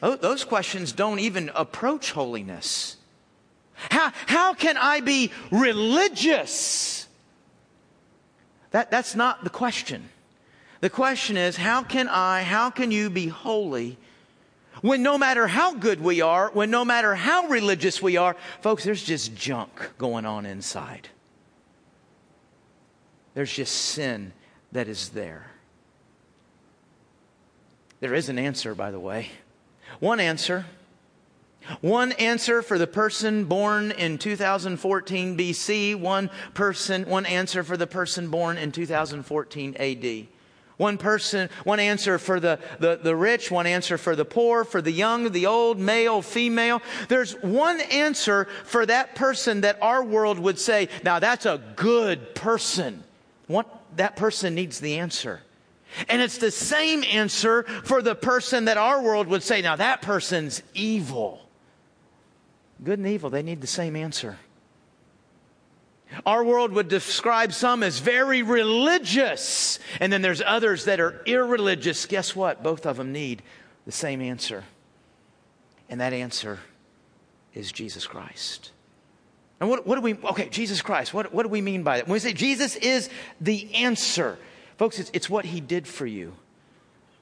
Those 0.00 0.44
questions 0.44 0.92
don't 0.92 1.18
even 1.18 1.50
approach 1.54 2.12
holiness. 2.12 2.98
How, 3.72 4.12
how 4.26 4.52
can 4.54 4.76
I 4.76 5.00
be 5.00 5.32
religious? 5.50 7.08
That, 8.72 8.90
that's 8.90 9.16
not 9.16 9.44
the 9.44 9.50
question. 9.50 10.10
The 10.82 10.90
question 10.90 11.38
is, 11.38 11.56
how 11.56 11.82
can 11.82 12.06
I, 12.06 12.42
how 12.42 12.68
can 12.68 12.90
you 12.90 13.08
be 13.08 13.28
holy 13.28 13.96
when 14.82 15.02
no 15.02 15.16
matter 15.16 15.46
how 15.46 15.72
good 15.72 16.02
we 16.02 16.20
are, 16.20 16.50
when 16.50 16.70
no 16.70 16.84
matter 16.84 17.14
how 17.14 17.46
religious 17.46 18.02
we 18.02 18.18
are, 18.18 18.36
folks, 18.60 18.84
there's 18.84 19.02
just 19.02 19.34
junk 19.34 19.70
going 19.96 20.26
on 20.26 20.44
inside. 20.44 21.08
There's 23.32 23.52
just 23.52 23.74
sin 23.74 24.34
that 24.72 24.86
is 24.86 25.08
there. 25.08 25.50
There 28.00 28.14
is 28.14 28.28
an 28.28 28.38
answer, 28.38 28.74
by 28.74 28.90
the 28.90 29.00
way. 29.00 29.30
One 30.00 30.20
answer. 30.20 30.66
One 31.80 32.12
answer 32.12 32.62
for 32.62 32.78
the 32.78 32.86
person 32.86 33.44
born 33.44 33.90
in 33.90 34.18
2014 34.18 35.36
BC, 35.36 35.96
one 35.98 36.30
person, 36.54 37.08
one 37.08 37.26
answer 37.26 37.64
for 37.64 37.76
the 37.76 37.86
person 37.86 38.28
born 38.28 38.56
in 38.56 38.70
2014 38.70 39.76
AD. 39.76 40.26
One 40.76 40.98
person, 40.98 41.48
one 41.64 41.80
answer 41.80 42.18
for 42.18 42.38
the, 42.38 42.58
the, 42.78 43.00
the 43.02 43.16
rich, 43.16 43.50
one 43.50 43.66
answer 43.66 43.96
for 43.96 44.14
the 44.14 44.26
poor, 44.26 44.62
for 44.62 44.82
the 44.82 44.92
young, 44.92 45.32
the 45.32 45.46
old, 45.46 45.78
male, 45.78 46.20
female. 46.20 46.82
There's 47.08 47.32
one 47.42 47.80
answer 47.80 48.46
for 48.64 48.84
that 48.84 49.14
person 49.14 49.62
that 49.62 49.78
our 49.80 50.04
world 50.04 50.38
would 50.38 50.58
say, 50.58 50.90
now 51.02 51.18
that's 51.18 51.46
a 51.46 51.62
good 51.76 52.34
person. 52.34 53.02
What, 53.46 53.66
that 53.96 54.16
person 54.16 54.54
needs 54.54 54.78
the 54.80 54.98
answer. 54.98 55.40
And 56.08 56.20
it's 56.20 56.38
the 56.38 56.50
same 56.50 57.04
answer 57.04 57.62
for 57.62 58.02
the 58.02 58.14
person 58.14 58.66
that 58.66 58.76
our 58.76 59.02
world 59.02 59.28
would 59.28 59.42
say, 59.42 59.62
now 59.62 59.76
that 59.76 60.02
person's 60.02 60.62
evil. 60.74 61.40
Good 62.82 62.98
and 62.98 63.08
evil, 63.08 63.30
they 63.30 63.42
need 63.42 63.60
the 63.60 63.66
same 63.66 63.96
answer. 63.96 64.38
Our 66.24 66.44
world 66.44 66.72
would 66.72 66.88
describe 66.88 67.52
some 67.52 67.82
as 67.82 67.98
very 67.98 68.42
religious, 68.42 69.78
and 70.00 70.12
then 70.12 70.22
there's 70.22 70.42
others 70.44 70.84
that 70.84 71.00
are 71.00 71.20
irreligious. 71.26 72.06
Guess 72.06 72.36
what? 72.36 72.62
Both 72.62 72.86
of 72.86 72.96
them 72.96 73.12
need 73.12 73.42
the 73.86 73.92
same 73.92 74.20
answer. 74.20 74.64
And 75.88 76.00
that 76.00 76.12
answer 76.12 76.60
is 77.54 77.72
Jesus 77.72 78.06
Christ. 78.06 78.70
And 79.60 79.70
what, 79.70 79.86
what 79.86 79.96
do 79.96 80.02
we, 80.02 80.14
okay, 80.14 80.48
Jesus 80.48 80.82
Christ, 80.82 81.14
what, 81.14 81.32
what 81.32 81.44
do 81.44 81.48
we 81.48 81.60
mean 81.60 81.82
by 81.82 81.96
that? 81.98 82.06
When 82.06 82.12
we 82.12 82.18
say 82.18 82.32
Jesus 82.32 82.76
is 82.76 83.08
the 83.40 83.74
answer, 83.74 84.38
folks, 84.76 84.98
it's, 84.98 85.10
it's 85.12 85.30
what 85.30 85.44
he 85.44 85.60
did 85.60 85.86
for 85.86 86.06
you. 86.06 86.34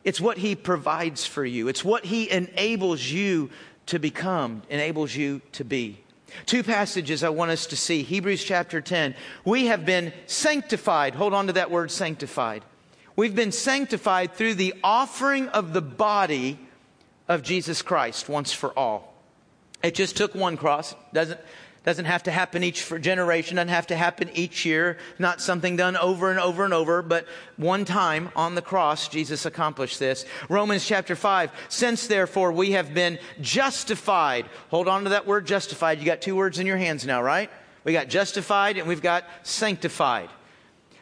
It's 0.04 0.20
what 0.20 0.38
he 0.38 0.54
provides 0.54 1.26
for 1.26 1.44
you. 1.44 1.68
It's 1.68 1.84
what 1.84 2.04
he 2.04 2.30
enables 2.30 3.04
you 3.04 3.50
to 3.86 3.98
become, 3.98 4.62
enables 4.68 5.14
you 5.14 5.40
to 5.52 5.64
be. 5.64 5.98
Two 6.46 6.62
passages 6.62 7.22
I 7.22 7.28
want 7.30 7.50
us 7.50 7.66
to 7.66 7.76
see. 7.76 8.02
Hebrews 8.02 8.44
chapter 8.44 8.80
10. 8.80 9.14
We 9.44 9.66
have 9.66 9.86
been 9.86 10.12
sanctified. 10.26 11.14
Hold 11.14 11.32
on 11.32 11.46
to 11.46 11.54
that 11.54 11.70
word 11.70 11.90
sanctified. 11.90 12.64
We've 13.16 13.34
been 13.34 13.52
sanctified 13.52 14.34
through 14.34 14.54
the 14.54 14.74
offering 14.82 15.48
of 15.48 15.72
the 15.72 15.82
body 15.82 16.58
of 17.28 17.42
Jesus 17.42 17.82
Christ 17.82 18.28
once 18.28 18.52
for 18.52 18.76
all. 18.76 19.14
It 19.82 19.94
just 19.94 20.16
took 20.16 20.34
one 20.34 20.56
cross. 20.56 20.94
Doesn't, 21.12 21.40
doesn't 21.84 22.06
have 22.06 22.22
to 22.24 22.30
happen 22.30 22.64
each 22.64 22.88
generation, 23.00 23.56
doesn't 23.56 23.68
have 23.68 23.86
to 23.88 23.96
happen 23.96 24.30
each 24.34 24.64
year, 24.64 24.96
not 25.18 25.40
something 25.40 25.76
done 25.76 25.96
over 25.96 26.30
and 26.30 26.40
over 26.40 26.64
and 26.64 26.72
over, 26.72 27.02
but 27.02 27.26
one 27.56 27.84
time 27.84 28.30
on 28.34 28.54
the 28.54 28.62
cross, 28.62 29.08
Jesus 29.08 29.44
accomplished 29.44 29.98
this. 29.98 30.24
Romans 30.48 30.86
chapter 30.86 31.14
5, 31.14 31.52
since 31.68 32.06
therefore 32.06 32.52
we 32.52 32.72
have 32.72 32.94
been 32.94 33.18
justified. 33.40 34.46
Hold 34.70 34.88
on 34.88 35.04
to 35.04 35.10
that 35.10 35.26
word 35.26 35.46
justified. 35.46 35.98
You 35.98 36.06
got 36.06 36.22
two 36.22 36.34
words 36.34 36.58
in 36.58 36.66
your 36.66 36.78
hands 36.78 37.06
now, 37.06 37.22
right? 37.22 37.50
We 37.84 37.92
got 37.92 38.08
justified 38.08 38.78
and 38.78 38.88
we've 38.88 39.02
got 39.02 39.24
sanctified. 39.42 40.30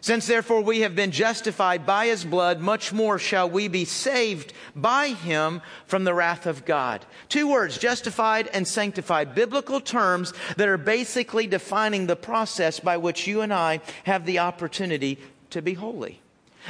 Since 0.02 0.26
therefore 0.26 0.62
we 0.62 0.80
have 0.80 0.96
been 0.96 1.12
justified 1.12 1.86
by 1.86 2.06
his 2.06 2.24
blood, 2.24 2.58
much 2.58 2.92
more 2.92 3.20
shall 3.20 3.48
we 3.48 3.68
be 3.68 3.84
saved 3.84 4.52
by 4.74 5.10
him 5.10 5.62
from 5.86 6.02
the 6.02 6.12
wrath 6.12 6.44
of 6.44 6.64
God. 6.64 7.06
Two 7.28 7.46
words, 7.46 7.78
justified 7.78 8.48
and 8.48 8.66
sanctified, 8.66 9.36
biblical 9.36 9.80
terms 9.80 10.32
that 10.56 10.66
are 10.66 10.76
basically 10.76 11.46
defining 11.46 12.08
the 12.08 12.16
process 12.16 12.80
by 12.80 12.96
which 12.96 13.28
you 13.28 13.42
and 13.42 13.54
I 13.54 13.80
have 14.02 14.26
the 14.26 14.40
opportunity 14.40 15.18
to 15.50 15.62
be 15.62 15.74
holy. 15.74 16.20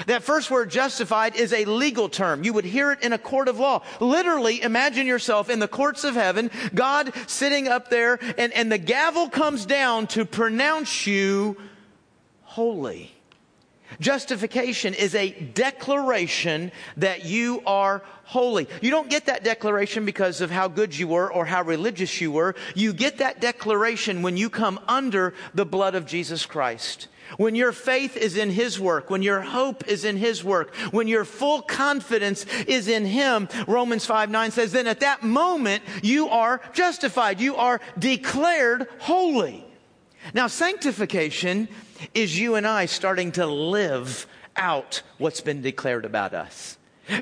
That 0.07 0.23
first 0.23 0.51
word, 0.51 0.71
justified, 0.71 1.35
is 1.35 1.55
a 1.55 1.65
legal 1.65 2.11
term. 2.11 2.45
You 2.45 2.53
would 2.53 2.67
hear 2.67 2.93
it 2.93 3.01
in 3.01 3.15
a 3.15 3.19
court 3.19 3.49
of 3.49 3.59
law. 3.59 3.81
Literally, 3.99 4.61
imagine 4.61 5.07
yourself 5.07 5.49
in 5.49 5.59
the 5.59 5.69
courts 5.69 6.05
of 6.05 6.15
heaven, 6.15 6.51
God 6.75 7.15
sitting 7.29 7.67
up 7.67 7.89
there, 7.89 8.19
and, 8.37 8.53
and 8.53 8.71
the 8.71 8.77
gavel 8.77 9.31
comes 9.31 9.65
down 9.65 10.07
to 10.09 10.27
pronounce 10.27 11.07
you 11.07 11.57
holy. 12.43 13.11
Justification 14.01 14.95
is 14.95 15.15
a 15.15 15.31
declaration 15.31 16.73
that 16.97 17.25
you 17.25 17.63
are 17.67 18.03
holy. 18.25 18.69
You 18.81 18.91
don't 18.91 19.11
get 19.11 19.27
that 19.27 19.45
declaration 19.45 20.05
because 20.05 20.41
of 20.41 20.51
how 20.51 20.69
good 20.69 20.97
you 20.97 21.09
were 21.09 21.33
or 21.33 21.45
how 21.45 21.63
religious 21.63 22.21
you 22.21 22.33
were. 22.33 22.55
You 22.75 22.93
get 22.93 23.19
that 23.19 23.41
declaration 23.41 24.23
when 24.23 24.37
you 24.37 24.51
come 24.51 24.81
under 24.89 25.35
the 25.55 25.67
blood 25.67 25.95
of 25.95 26.07
Jesus 26.07 26.47
Christ. 26.47 27.09
When 27.37 27.55
your 27.55 27.73
faith 27.73 28.17
is 28.17 28.37
in 28.37 28.51
His 28.51 28.79
work, 28.79 29.09
when 29.09 29.23
your 29.23 29.41
hope 29.41 29.89
is 29.89 30.05
in 30.05 30.17
His 30.17 30.45
work, 30.45 30.75
when 30.91 31.09
your 31.09 31.25
full 31.25 31.63
confidence 31.63 32.45
is 32.67 32.89
in 32.89 33.07
Him, 33.07 33.49
Romans 33.67 34.05
5 34.05 34.31
9 34.31 34.51
says, 34.51 34.73
then 34.73 34.87
at 34.87 35.01
that 35.01 35.23
moment 35.23 35.83
you 36.03 36.29
are 36.29 36.61
justified. 36.73 37.41
You 37.41 37.57
are 37.57 37.81
declared 37.99 38.89
holy. 38.99 39.65
Now, 40.35 40.47
sanctification 40.47 41.69
is 42.14 42.38
you 42.38 42.54
and 42.54 42.66
I 42.66 42.87
starting 42.87 43.32
to 43.32 43.47
live 43.47 44.26
out 44.56 45.02
what's 45.18 45.40
been 45.40 45.62
declared 45.62 46.04
about 46.04 46.35
us. 46.35 46.76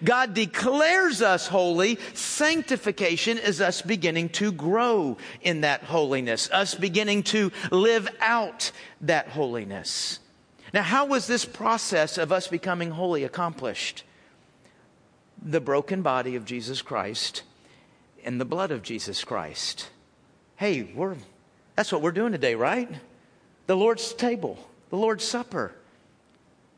God 0.04 0.34
declares 0.34 1.22
us 1.22 1.46
holy. 1.46 1.98
Sanctification 2.14 3.38
is 3.38 3.60
us 3.60 3.82
beginning 3.82 4.28
to 4.30 4.52
grow 4.52 5.16
in 5.40 5.62
that 5.62 5.82
holiness, 5.82 6.50
us 6.52 6.74
beginning 6.74 7.22
to 7.24 7.50
live 7.70 8.08
out 8.20 8.72
that 9.00 9.28
holiness. 9.28 10.20
Now, 10.72 10.82
how 10.82 11.06
was 11.06 11.26
this 11.26 11.44
process 11.44 12.18
of 12.18 12.30
us 12.30 12.46
becoming 12.46 12.90
holy 12.90 13.24
accomplished? 13.24 14.04
The 15.42 15.60
broken 15.60 16.02
body 16.02 16.36
of 16.36 16.44
Jesus 16.44 16.82
Christ 16.82 17.42
and 18.24 18.40
the 18.40 18.44
blood 18.44 18.70
of 18.70 18.82
Jesus 18.82 19.24
Christ. 19.24 19.88
Hey, 20.56 20.82
we're, 20.82 21.16
that's 21.74 21.90
what 21.90 22.02
we're 22.02 22.12
doing 22.12 22.32
today, 22.32 22.54
right? 22.54 22.88
The 23.66 23.76
Lord's 23.76 24.12
table 24.12 24.58
the 24.90 24.96
Lord's 24.96 25.24
Supper. 25.24 25.72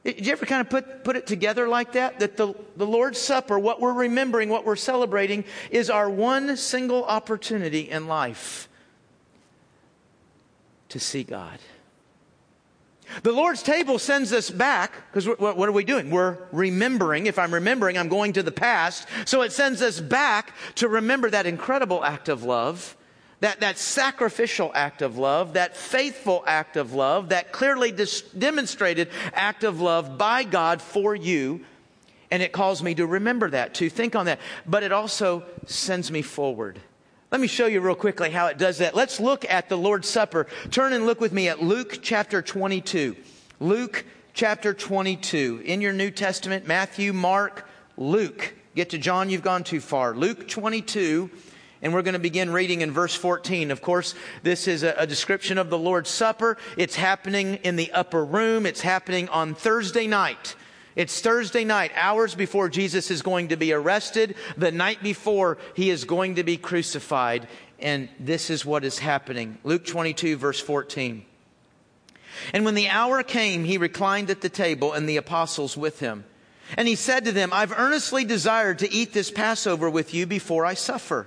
Did 0.05 0.27
you 0.27 0.33
ever 0.33 0.47
kind 0.47 0.61
of 0.61 0.69
put, 0.69 1.05
put 1.05 1.17
it 1.17 1.27
together 1.27 1.69
like 1.69 1.93
that? 1.93 2.19
That 2.19 2.37
the, 2.37 2.55
the 2.77 2.87
Lord's 2.87 3.21
Supper, 3.21 3.59
what 3.59 3.81
we're 3.81 3.93
remembering, 3.93 4.49
what 4.49 4.65
we're 4.65 4.77
celebrating, 4.77 5.45
is 5.71 5.91
our 5.91 6.11
one 6.11 6.57
single 6.57 7.05
opportunity 7.05 7.89
in 7.89 8.09
life 8.09 8.69
to 10.89 10.99
see 10.99 11.23
God. 11.23 11.59
The 13.23 13.33
Lord's 13.33 13.63
table 13.63 13.99
sends 13.99 14.33
us 14.33 14.51
back, 14.51 14.93
because 15.11 15.29
what, 15.29 15.57
what 15.57 15.69
are 15.69 15.73
we 15.73 15.85
doing? 15.85 16.11
We're 16.11 16.39
remembering. 16.51 17.27
If 17.27 17.39
I'm 17.39 17.55
remembering, 17.55 17.97
I'm 17.97 18.09
going 18.09 18.33
to 18.35 18.43
the 18.43 18.53
past. 18.53 19.07
So 19.25 19.43
it 19.43 19.53
sends 19.53 19.83
us 19.83 20.01
back 20.01 20.55
to 20.77 20.89
remember 20.89 21.31
that 21.31 21.47
incredible 21.47 22.05
act 22.05 22.29
of 22.29 22.43
love 22.43 22.97
that, 23.43 23.59
that 23.59 23.77
sacrificial 23.77 24.71
act 24.73 25.03
of 25.03 25.19
love, 25.19 25.55
that 25.55 25.77
faithful 25.77 26.45
act 26.47 26.77
of 26.77 26.95
love, 26.95 27.31
that 27.31 27.51
clearly 27.51 27.91
dis- 27.91 28.23
demonstrated 28.23 29.09
act 29.35 29.65
of 29.65 29.81
love 29.81 30.17
by 30.17 30.45
God 30.45 30.81
for 30.81 31.17
you. 31.17 31.65
And 32.31 32.41
it 32.41 32.53
calls 32.53 32.85
me 32.85 32.95
to 32.95 33.05
remember 33.05 33.51
that, 33.51 33.75
to 33.75 33.91
think 33.91 34.15
on 34.15 34.27
that. 34.27 34.39
But 34.65 34.85
it 34.85 34.93
also 34.93 35.43
sends 35.67 36.09
me 36.09 36.23
forward. 36.23 36.81
Let 37.33 37.41
me 37.41 37.49
show 37.49 37.67
you 37.67 37.81
real 37.81 37.97
quickly 37.97 38.31
how 38.31 38.47
it 38.47 38.59
does 38.59 38.79
that. 38.79 38.95
Let's 38.95 39.19
look 39.19 39.45
at 39.51 39.69
the 39.69 39.77
Lord's 39.77 40.09
Supper. 40.09 40.47
Turn 40.71 40.93
and 40.93 41.05
look 41.05 41.21
with 41.21 41.33
me 41.33 41.49
at 41.49 41.61
Luke 41.61 41.99
chapter 42.01 42.43
22. 42.43 43.17
Luke 43.59 44.05
chapter 44.35 44.73
22. 44.73 45.63
In 45.65 45.81
your 45.81 45.93
New 45.93 46.13
Testament, 46.13 46.69
Matthew, 46.69 47.13
Mark, 47.13 47.69
Luke. 47.97 48.55
Get 48.77 48.91
to 48.91 48.99
John, 48.99 49.31
you've 49.31 49.43
gone 49.43 49.65
too 49.65 49.81
far. 49.81 50.15
Luke 50.15 50.47
22 50.47 51.29
and 51.83 51.93
we're 51.93 52.03
going 52.03 52.15
to 52.15 52.21
begin 52.21 52.53
reading 52.53 52.81
in 52.81 52.93
verse 52.93 53.15
14. 53.15 53.73
Of 53.73 53.83
course, 53.83 54.15
this 54.45 54.69
is 54.69 54.85
a, 54.85 54.95
a, 54.97 55.07
description 55.07 55.59
of 55.59 55.69
the 55.69 55.79
Lord's 55.79 56.09
Supper. 56.09 56.57
It's 56.77 56.95
happening 56.95 57.57
in 57.57 57.75
the 57.75 57.91
upper 57.91 58.25
room. 58.25 58.65
It's 58.67 58.81
happening 58.81 59.29
on 59.29 59.55
Thursday 59.55 60.07
night. 60.07 60.55
It's 60.95 61.21
Thursday 61.21 61.65
night, 61.65 61.91
hours 61.97 62.35
before 62.35 62.69
Jesus 62.69 63.11
is 63.11 63.23
going 63.23 63.49
to 63.49 63.57
be 63.57 63.73
arrested, 63.73 64.37
the 64.57 64.71
night 64.71 65.03
before 65.03 65.59
he 65.75 65.91
is 65.91 66.05
going 66.05 66.37
to 66.37 66.45
be 66.45 66.57
crucified. 66.57 67.49
And 67.81 68.09
this 68.21 68.51
is 68.51 68.65
what 68.65 68.85
is 68.85 68.99
happening. 68.99 69.59
Luke 69.65 69.85
22, 69.87 70.37
verse 70.37 70.61
14. 70.61 71.25
And 72.53 72.65
when 72.65 72.75
the 72.75 72.89
hour 72.89 73.23
came, 73.23 73.65
he 73.65 73.79
reclined 73.79 74.31
at 74.31 74.41
the 74.41 74.49
table 74.49 74.93
and 74.93 75.09
the 75.09 75.17
apostles 75.17 75.77
with 75.77 76.01
him. 76.01 76.25
And 76.77 76.87
he 76.87 76.95
said 76.95 77.25
to 77.25 77.33
them, 77.33 77.51
I've 77.53 77.73
earnestly 77.73 78.25
desired 78.25 78.79
to 78.81 78.93
eat 78.93 79.13
this 79.13 79.31
Passover 79.31 79.91
with 79.91 80.15
you 80.15 80.27
before 80.27 80.65
I 80.65 80.75
suffer. 80.75 81.27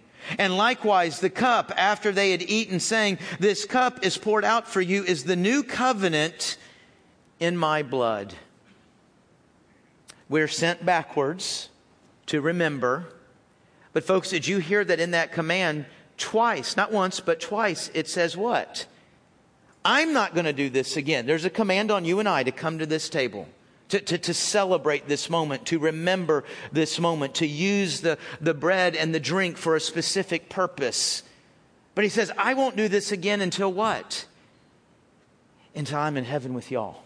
And 0.37 0.57
likewise, 0.57 1.19
the 1.19 1.29
cup, 1.29 1.71
after 1.75 2.11
they 2.11 2.31
had 2.31 2.41
eaten, 2.41 2.79
saying, 2.79 3.19
This 3.39 3.65
cup 3.65 4.05
is 4.05 4.17
poured 4.17 4.45
out 4.45 4.67
for 4.67 4.81
you, 4.81 5.03
is 5.03 5.23
the 5.23 5.35
new 5.35 5.63
covenant 5.63 6.57
in 7.39 7.57
my 7.57 7.83
blood. 7.83 8.33
We're 10.29 10.47
sent 10.47 10.85
backwards 10.85 11.69
to 12.27 12.39
remember. 12.39 13.07
But, 13.93 14.05
folks, 14.05 14.29
did 14.29 14.47
you 14.47 14.59
hear 14.59 14.85
that 14.85 14.99
in 14.99 15.11
that 15.11 15.33
command, 15.33 15.85
twice, 16.17 16.77
not 16.77 16.91
once, 16.91 17.19
but 17.19 17.41
twice, 17.41 17.91
it 17.93 18.07
says 18.07 18.37
what? 18.37 18.85
I'm 19.83 20.13
not 20.13 20.33
going 20.33 20.45
to 20.45 20.53
do 20.53 20.69
this 20.69 20.95
again. 20.95 21.25
There's 21.25 21.45
a 21.45 21.49
command 21.49 21.91
on 21.91 22.05
you 22.05 22.19
and 22.19 22.29
I 22.29 22.43
to 22.43 22.51
come 22.51 22.79
to 22.79 22.85
this 22.85 23.09
table. 23.09 23.47
To, 23.91 23.99
to, 23.99 24.17
to, 24.17 24.33
celebrate 24.33 25.07
this 25.07 25.29
moment, 25.29 25.65
to 25.67 25.77
remember 25.77 26.45
this 26.71 26.97
moment, 26.97 27.35
to 27.35 27.45
use 27.45 27.99
the, 27.99 28.17
the 28.39 28.53
bread 28.53 28.95
and 28.95 29.13
the 29.13 29.19
drink 29.19 29.57
for 29.57 29.75
a 29.75 29.81
specific 29.81 30.49
purpose. 30.49 31.23
But 31.93 32.05
he 32.05 32.09
says, 32.09 32.31
I 32.37 32.53
won't 32.53 32.77
do 32.77 32.87
this 32.87 33.11
again 33.11 33.41
until 33.41 33.71
what? 33.71 34.25
Until 35.75 35.99
I'm 35.99 36.15
in 36.15 36.23
heaven 36.23 36.53
with 36.53 36.71
y'all 36.71 37.03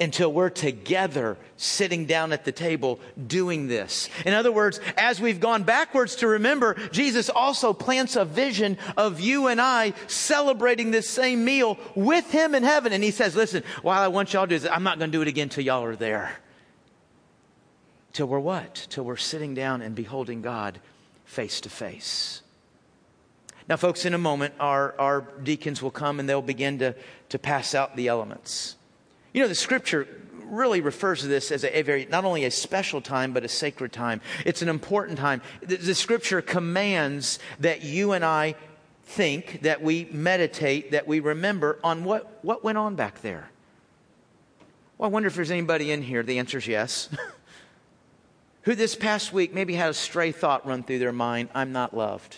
until 0.00 0.32
we're 0.32 0.50
together 0.50 1.36
sitting 1.56 2.06
down 2.06 2.32
at 2.32 2.44
the 2.44 2.52
table 2.52 3.00
doing 3.26 3.68
this. 3.68 4.08
In 4.26 4.34
other 4.34 4.52
words, 4.52 4.80
as 4.96 5.20
we've 5.20 5.40
gone 5.40 5.62
backwards 5.62 6.16
to 6.16 6.28
remember, 6.28 6.74
Jesus 6.90 7.28
also 7.30 7.72
plants 7.72 8.16
a 8.16 8.24
vision 8.24 8.78
of 8.96 9.20
you 9.20 9.46
and 9.46 9.60
I 9.60 9.94
celebrating 10.06 10.90
this 10.90 11.08
same 11.08 11.44
meal 11.44 11.78
with 11.94 12.30
Him 12.30 12.54
in 12.54 12.62
heaven. 12.62 12.92
And 12.92 13.04
He 13.04 13.10
says, 13.10 13.36
Listen, 13.36 13.62
while 13.82 14.02
I 14.02 14.08
want 14.08 14.32
y'all 14.32 14.46
to 14.46 14.48
do 14.48 14.58
this, 14.58 14.70
I'm 14.70 14.82
not 14.82 14.98
going 14.98 15.10
to 15.10 15.16
do 15.16 15.22
it 15.22 15.28
again 15.28 15.48
till 15.48 15.64
y'all 15.64 15.84
are 15.84 15.96
there. 15.96 16.38
Till 18.12 18.26
we're 18.26 18.40
what? 18.40 18.86
Till 18.90 19.04
we're 19.04 19.16
sitting 19.16 19.54
down 19.54 19.82
and 19.82 19.94
beholding 19.94 20.42
God 20.42 20.80
face 21.24 21.60
to 21.62 21.70
face. 21.70 22.42
Now, 23.68 23.76
folks, 23.76 24.04
in 24.04 24.12
a 24.12 24.18
moment, 24.18 24.54
our, 24.60 24.94
our 24.98 25.26
deacons 25.42 25.80
will 25.80 25.90
come 25.90 26.20
and 26.20 26.28
they'll 26.28 26.42
begin 26.42 26.80
to, 26.80 26.94
to 27.30 27.38
pass 27.38 27.74
out 27.74 27.96
the 27.96 28.08
elements. 28.08 28.76
You 29.32 29.42
know, 29.42 29.48
the 29.48 29.54
scripture 29.54 30.06
really 30.44 30.80
refers 30.80 31.22
to 31.22 31.26
this 31.26 31.50
as 31.50 31.64
a, 31.64 31.78
a, 31.78 31.82
very, 31.82 32.06
not 32.06 32.24
only 32.24 32.44
a 32.44 32.50
special 32.50 33.00
time, 33.00 33.32
but 33.32 33.44
a 33.44 33.48
sacred 33.48 33.92
time. 33.92 34.20
It's 34.44 34.62
an 34.62 34.68
important 34.68 35.18
time. 35.18 35.40
The, 35.62 35.76
the 35.76 35.94
scripture 35.94 36.42
commands 36.42 37.38
that 37.60 37.82
you 37.82 38.12
and 38.12 38.24
I 38.24 38.54
think, 39.04 39.62
that 39.62 39.82
we 39.82 40.06
meditate, 40.12 40.92
that 40.92 41.06
we 41.06 41.20
remember 41.20 41.78
on 41.82 42.04
what, 42.04 42.38
what 42.42 42.62
went 42.62 42.78
on 42.78 42.94
back 42.94 43.22
there. 43.22 43.48
Well, 44.98 45.08
I 45.08 45.12
wonder 45.12 45.26
if 45.26 45.34
there's 45.34 45.50
anybody 45.50 45.90
in 45.90 46.02
here. 46.02 46.22
The 46.22 46.38
answer 46.38 46.58
is 46.58 46.66
yes. 46.66 47.08
Who 48.62 48.74
this 48.74 48.94
past 48.94 49.32
week 49.32 49.52
maybe 49.52 49.74
had 49.74 49.90
a 49.90 49.94
stray 49.94 50.30
thought 50.30 50.66
run 50.66 50.84
through 50.84 51.00
their 51.00 51.12
mind 51.12 51.48
I'm 51.54 51.72
not 51.72 51.96
loved. 51.96 52.36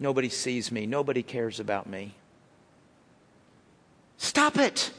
Nobody 0.00 0.28
sees 0.28 0.72
me. 0.72 0.86
Nobody 0.86 1.22
cares 1.22 1.60
about 1.60 1.88
me. 1.88 2.14
Stop 4.18 4.56
it. 4.58 4.90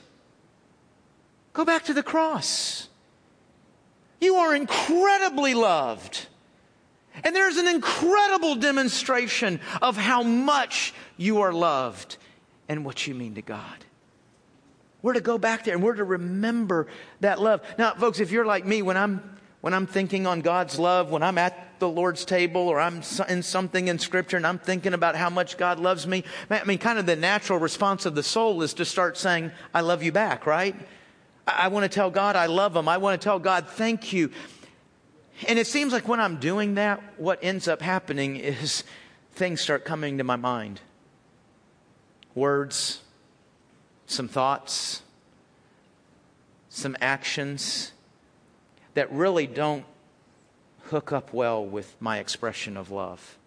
Go 1.53 1.65
back 1.65 1.85
to 1.85 1.93
the 1.93 2.03
cross. 2.03 2.87
You 4.19 4.35
are 4.35 4.55
incredibly 4.55 5.53
loved. 5.53 6.27
And 7.23 7.35
there's 7.35 7.57
an 7.57 7.67
incredible 7.67 8.55
demonstration 8.55 9.59
of 9.81 9.97
how 9.97 10.23
much 10.23 10.93
you 11.17 11.41
are 11.41 11.51
loved 11.51 12.17
and 12.69 12.85
what 12.85 13.07
you 13.07 13.15
mean 13.15 13.35
to 13.35 13.41
God. 13.41 13.85
We're 15.01 15.13
to 15.13 15.21
go 15.21 15.37
back 15.37 15.63
there 15.63 15.73
and 15.73 15.83
we're 15.83 15.95
to 15.95 16.03
remember 16.03 16.87
that 17.21 17.39
love. 17.39 17.61
Now, 17.77 17.93
folks, 17.93 18.19
if 18.19 18.31
you're 18.31 18.45
like 18.45 18.65
me, 18.65 18.81
when 18.81 18.97
I'm 18.97 19.36
when 19.67 19.73
I'm 19.73 19.85
thinking 19.85 20.25
on 20.25 20.39
God's 20.39 20.79
love, 20.79 21.11
when 21.11 21.21
I'm 21.21 21.37
at 21.37 21.77
the 21.79 21.89
Lord's 21.89 22.23
table 22.23 22.69
or 22.69 22.79
I'm 22.79 23.01
in 23.27 23.43
something 23.43 23.89
in 23.89 23.99
Scripture 23.99 24.37
and 24.37 24.47
I'm 24.47 24.59
thinking 24.59 24.93
about 24.93 25.17
how 25.17 25.29
much 25.29 25.57
God 25.57 25.77
loves 25.77 26.07
me, 26.07 26.23
I 26.49 26.63
mean, 26.63 26.77
kind 26.77 26.97
of 26.97 27.05
the 27.05 27.17
natural 27.17 27.59
response 27.59 28.05
of 28.05 28.15
the 28.15 28.23
soul 28.23 28.61
is 28.61 28.73
to 28.75 28.85
start 28.85 29.17
saying, 29.17 29.51
I 29.73 29.81
love 29.81 30.03
you 30.03 30.13
back, 30.13 30.45
right? 30.45 30.73
I, 31.45 31.67
want 31.67 31.83
to 31.83 31.89
tell 31.89 32.09
God 32.09 32.37
I 32.37 32.45
love 32.45 32.77
Him. 32.77 32.87
I 32.87 32.95
want 32.95 33.19
to 33.19 33.25
tell 33.25 33.39
God, 33.39 33.67
thank 33.67 34.13
you. 34.13 34.31
And 35.49 35.59
it 35.59 35.67
seems 35.67 35.91
like 35.91 36.07
when 36.07 36.21
I'm 36.21 36.37
doing 36.37 36.75
that, 36.75 37.03
what 37.17 37.39
ends 37.41 37.67
up 37.67 37.81
happening 37.81 38.37
is 38.37 38.85
things 39.33 39.59
start 39.59 39.83
coming 39.83 40.17
to 40.19 40.23
my 40.23 40.37
mind 40.37 40.79
words, 42.35 43.01
some 44.05 44.29
thoughts, 44.29 45.01
some 46.69 46.95
actions 47.01 47.91
that 48.97 49.11
really 49.11 49.45
don't 49.45 49.85
hook 50.85 51.11
up 51.11 51.31
well 51.31 51.63
with 51.63 51.95
my 51.99 52.17
expression 52.17 52.75
of 52.75 52.89
love. 52.89 53.37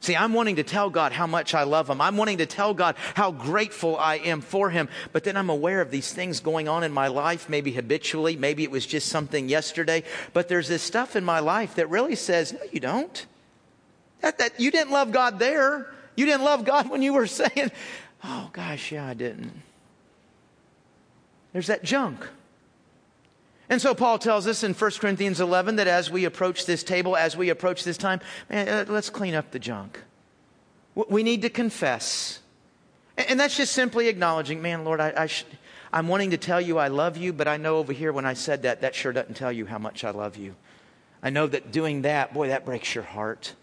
See, 0.00 0.16
I'm 0.16 0.32
wanting 0.32 0.56
to 0.56 0.64
tell 0.64 0.90
God 0.90 1.12
how 1.12 1.28
much 1.28 1.54
I 1.54 1.62
love 1.62 1.88
Him. 1.88 2.00
I'm 2.00 2.16
wanting 2.16 2.38
to 2.38 2.46
tell 2.46 2.74
God 2.74 2.96
how 3.14 3.30
grateful 3.30 3.96
I 3.96 4.16
am 4.16 4.40
for 4.40 4.68
Him. 4.68 4.88
But 5.12 5.22
then 5.22 5.36
I'm 5.36 5.48
aware 5.48 5.80
of 5.80 5.92
these 5.92 6.12
things 6.12 6.40
going 6.40 6.66
on 6.66 6.82
in 6.82 6.90
my 6.90 7.06
life, 7.06 7.48
maybe 7.48 7.70
habitually, 7.70 8.34
maybe 8.34 8.64
it 8.64 8.70
was 8.72 8.84
just 8.84 9.10
something 9.10 9.48
yesterday. 9.48 10.02
But 10.32 10.48
there's 10.48 10.66
this 10.66 10.82
stuff 10.82 11.14
in 11.14 11.24
my 11.24 11.38
life 11.38 11.76
that 11.76 11.88
really 11.88 12.16
says, 12.16 12.52
no, 12.52 12.60
you 12.72 12.80
don't. 12.80 13.26
That, 14.22 14.38
that, 14.38 14.58
you 14.58 14.72
didn't 14.72 14.92
love 14.92 15.12
God 15.12 15.38
there. 15.38 15.86
You 16.16 16.26
didn't 16.26 16.42
love 16.42 16.64
God 16.64 16.90
when 16.90 17.00
you 17.00 17.12
were 17.12 17.26
saying, 17.28 17.70
oh 18.24 18.50
gosh, 18.52 18.90
yeah, 18.90 19.06
I 19.06 19.14
didn't. 19.14 19.52
There's 21.52 21.68
that 21.68 21.84
junk. 21.84 22.26
And 23.70 23.80
so 23.80 23.94
Paul 23.94 24.18
tells 24.18 24.48
us 24.48 24.64
in 24.64 24.74
1 24.74 24.90
Corinthians 24.98 25.40
11 25.40 25.76
that 25.76 25.86
as 25.86 26.10
we 26.10 26.24
approach 26.24 26.66
this 26.66 26.82
table, 26.82 27.16
as 27.16 27.36
we 27.36 27.50
approach 27.50 27.84
this 27.84 27.96
time, 27.96 28.20
man, 28.50 28.68
uh, 28.68 28.84
let's 28.88 29.10
clean 29.10 29.34
up 29.34 29.52
the 29.52 29.60
junk. 29.60 30.02
We 30.96 31.22
need 31.22 31.42
to 31.42 31.50
confess. 31.50 32.40
And 33.16 33.38
that's 33.38 33.56
just 33.56 33.72
simply 33.72 34.08
acknowledging, 34.08 34.60
man, 34.60 34.84
Lord, 34.84 35.00
I, 35.00 35.12
I 35.16 35.26
sh- 35.26 35.44
I'm 35.92 36.08
wanting 36.08 36.30
to 36.30 36.36
tell 36.36 36.60
you 36.60 36.78
I 36.78 36.88
love 36.88 37.16
you, 37.16 37.32
but 37.32 37.46
I 37.46 37.58
know 37.58 37.76
over 37.76 37.92
here 37.92 38.12
when 38.12 38.26
I 38.26 38.34
said 38.34 38.62
that, 38.62 38.80
that 38.80 38.96
sure 38.96 39.12
doesn't 39.12 39.36
tell 39.36 39.52
you 39.52 39.66
how 39.66 39.78
much 39.78 40.02
I 40.02 40.10
love 40.10 40.36
you. 40.36 40.56
I 41.22 41.30
know 41.30 41.46
that 41.46 41.70
doing 41.70 42.02
that, 42.02 42.34
boy, 42.34 42.48
that 42.48 42.64
breaks 42.64 42.92
your 42.92 43.04
heart. 43.04 43.54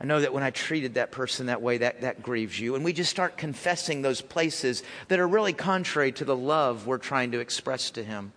I 0.00 0.06
know 0.06 0.20
that 0.20 0.32
when 0.32 0.42
I 0.42 0.50
treated 0.50 0.94
that 0.94 1.12
person 1.12 1.46
that 1.46 1.60
way, 1.60 1.78
that, 1.78 2.00
that 2.00 2.22
grieves 2.22 2.58
you. 2.58 2.76
And 2.76 2.84
we 2.84 2.94
just 2.94 3.10
start 3.10 3.36
confessing 3.36 4.00
those 4.00 4.22
places 4.22 4.82
that 5.08 5.18
are 5.18 5.28
really 5.28 5.52
contrary 5.52 6.12
to 6.12 6.24
the 6.24 6.36
love 6.36 6.86
we're 6.86 6.96
trying 6.96 7.32
to 7.32 7.40
express 7.40 7.90
to 7.92 8.02
Him. 8.02 8.32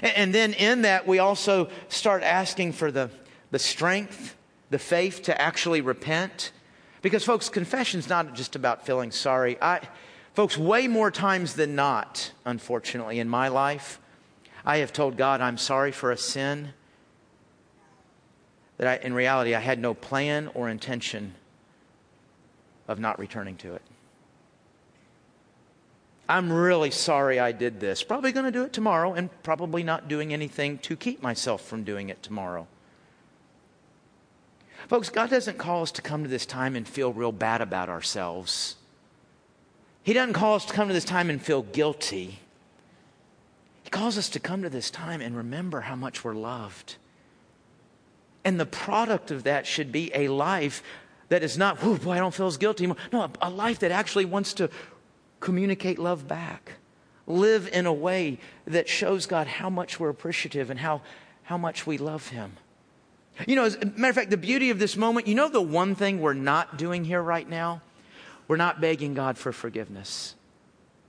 And 0.00 0.34
then 0.34 0.54
in 0.54 0.82
that, 0.82 1.06
we 1.06 1.18
also 1.18 1.68
start 1.88 2.22
asking 2.22 2.72
for 2.72 2.90
the, 2.90 3.10
the 3.50 3.58
strength, 3.58 4.36
the 4.70 4.78
faith 4.78 5.22
to 5.24 5.40
actually 5.40 5.80
repent. 5.80 6.52
Because, 7.02 7.24
folks, 7.24 7.48
confession 7.48 8.00
is 8.00 8.08
not 8.08 8.34
just 8.34 8.56
about 8.56 8.86
feeling 8.86 9.10
sorry. 9.10 9.60
I, 9.60 9.80
folks, 10.34 10.56
way 10.56 10.88
more 10.88 11.10
times 11.10 11.54
than 11.54 11.74
not, 11.74 12.32
unfortunately, 12.44 13.18
in 13.18 13.28
my 13.28 13.48
life, 13.48 14.00
I 14.64 14.78
have 14.78 14.92
told 14.92 15.16
God 15.16 15.40
I'm 15.40 15.58
sorry 15.58 15.92
for 15.92 16.10
a 16.10 16.16
sin 16.16 16.72
that 18.78 18.86
I, 18.86 19.04
in 19.04 19.12
reality 19.12 19.54
I 19.54 19.60
had 19.60 19.78
no 19.78 19.94
plan 19.94 20.48
or 20.54 20.68
intention 20.68 21.34
of 22.88 22.98
not 22.98 23.18
returning 23.18 23.56
to 23.58 23.74
it. 23.74 23.82
I'm 26.28 26.52
really 26.52 26.90
sorry 26.90 27.40
I 27.40 27.52
did 27.52 27.80
this. 27.80 28.02
Probably 28.02 28.32
going 28.32 28.46
to 28.46 28.52
do 28.52 28.64
it 28.64 28.72
tomorrow 28.72 29.12
and 29.12 29.28
probably 29.42 29.82
not 29.82 30.08
doing 30.08 30.32
anything 30.32 30.78
to 30.78 30.96
keep 30.96 31.22
myself 31.22 31.62
from 31.62 31.84
doing 31.84 32.08
it 32.08 32.22
tomorrow. 32.22 32.66
Folks, 34.88 35.10
God 35.10 35.30
doesn't 35.30 35.58
call 35.58 35.82
us 35.82 35.92
to 35.92 36.02
come 36.02 36.22
to 36.22 36.28
this 36.28 36.46
time 36.46 36.76
and 36.76 36.86
feel 36.86 37.12
real 37.12 37.32
bad 37.32 37.60
about 37.60 37.88
ourselves. 37.88 38.76
He 40.02 40.12
doesn't 40.12 40.34
call 40.34 40.54
us 40.54 40.64
to 40.66 40.72
come 40.72 40.88
to 40.88 40.94
this 40.94 41.04
time 41.04 41.30
and 41.30 41.40
feel 41.40 41.62
guilty. 41.62 42.40
He 43.84 43.90
calls 43.90 44.18
us 44.18 44.28
to 44.30 44.40
come 44.40 44.62
to 44.62 44.70
this 44.70 44.90
time 44.90 45.20
and 45.20 45.36
remember 45.36 45.82
how 45.82 45.96
much 45.96 46.24
we're 46.24 46.34
loved. 46.34 46.96
And 48.44 48.58
the 48.58 48.66
product 48.66 49.30
of 49.30 49.44
that 49.44 49.66
should 49.66 49.92
be 49.92 50.10
a 50.14 50.28
life 50.28 50.82
that 51.28 51.42
is 51.42 51.56
not, 51.56 51.78
oh 51.82 51.96
boy, 51.96 52.12
I 52.12 52.18
don't 52.18 52.34
feel 52.34 52.46
as 52.46 52.56
guilty 52.56 52.84
anymore. 52.84 52.98
No, 53.12 53.30
a 53.40 53.48
life 53.48 53.78
that 53.78 53.90
actually 53.90 54.24
wants 54.24 54.54
to 54.54 54.68
communicate 55.42 55.98
love 55.98 56.26
back. 56.26 56.72
Live 57.26 57.68
in 57.72 57.84
a 57.84 57.92
way 57.92 58.38
that 58.66 58.88
shows 58.88 59.26
God 59.26 59.46
how 59.46 59.68
much 59.68 60.00
we're 60.00 60.08
appreciative 60.08 60.70
and 60.70 60.80
how, 60.80 61.02
how 61.42 61.58
much 61.58 61.86
we 61.86 61.98
love 61.98 62.28
Him. 62.28 62.52
You 63.46 63.56
know, 63.56 63.64
as 63.64 63.76
a 63.76 63.86
matter 63.86 64.10
of 64.10 64.14
fact, 64.14 64.30
the 64.30 64.36
beauty 64.36 64.70
of 64.70 64.78
this 64.78 64.96
moment, 64.96 65.26
you 65.26 65.34
know, 65.34 65.48
the 65.48 65.60
one 65.60 65.94
thing 65.94 66.20
we're 66.20 66.32
not 66.32 66.78
doing 66.78 67.04
here 67.04 67.22
right 67.22 67.48
now? 67.48 67.82
We're 68.48 68.56
not 68.56 68.80
begging 68.80 69.14
God 69.14 69.38
for 69.38 69.52
forgiveness. 69.52 70.34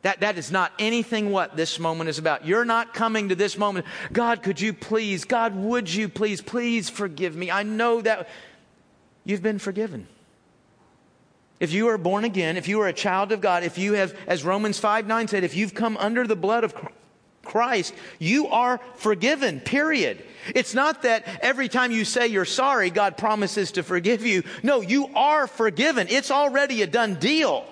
That, 0.04 0.20
that 0.20 0.38
is 0.38 0.52
not 0.52 0.72
anything 0.80 1.32
what 1.32 1.56
this 1.56 1.80
moment 1.80 2.10
is 2.10 2.20
about. 2.20 2.46
You're 2.46 2.66
not 2.66 2.94
coming 2.94 3.30
to 3.30 3.36
this 3.36 3.58
moment, 3.58 3.86
God, 4.12 4.44
could 4.44 4.60
you 4.60 4.74
please, 4.74 5.26
God, 5.26 5.56
would 5.56 5.92
you 5.94 6.10
please, 6.10 6.42
please 6.42 6.90
forgive 6.90 7.36
me. 7.36 7.50
I 7.50 7.64
know 7.64 8.02
that 8.02 8.28
you've 9.24 9.42
been 9.42 9.60
forgiven. 9.60 10.08
If 11.64 11.72
you 11.72 11.88
are 11.88 11.98
born 11.98 12.26
again, 12.26 12.58
if 12.58 12.68
you 12.68 12.82
are 12.82 12.90
a 12.90 12.94
child 12.94 13.32
of 13.32 13.40
God, 13.40 13.64
if 13.64 13.78
you 13.78 13.94
have, 13.94 14.14
as 14.28 14.44
Romans 14.44 14.80
5 14.80 15.08
9 15.08 15.30
said, 15.30 15.46
if 15.46 15.56
you've 15.56 15.74
come 15.74 15.96
under 15.96 16.28
the 16.28 16.36
blood 16.36 16.66
of 16.66 16.76
Christ, 17.42 17.94
you 18.20 18.48
are 18.48 18.82
forgiven, 18.96 19.62
period. 19.62 20.22
It's 20.54 20.74
not 20.74 21.04
that 21.04 21.26
every 21.42 21.70
time 21.70 21.94
you 21.94 22.04
say 22.04 22.28
you're 22.28 22.44
sorry, 22.44 22.90
God 22.90 23.16
promises 23.16 23.72
to 23.72 23.84
forgive 23.84 24.26
you. 24.26 24.44
No, 24.62 24.82
you 24.82 25.08
are 25.16 25.48
forgiven. 25.48 26.08
It's 26.10 26.32
already 26.32 26.82
a 26.82 26.88
done 26.88 27.16
deal. 27.16 27.66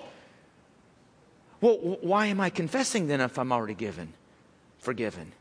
Well, 1.60 1.98
why 2.00 2.28
am 2.28 2.40
I 2.40 2.48
confessing 2.48 3.08
then 3.08 3.20
if 3.20 3.38
I'm 3.38 3.52
already 3.52 3.74
given, 3.74 4.14
forgiven? 4.78 5.32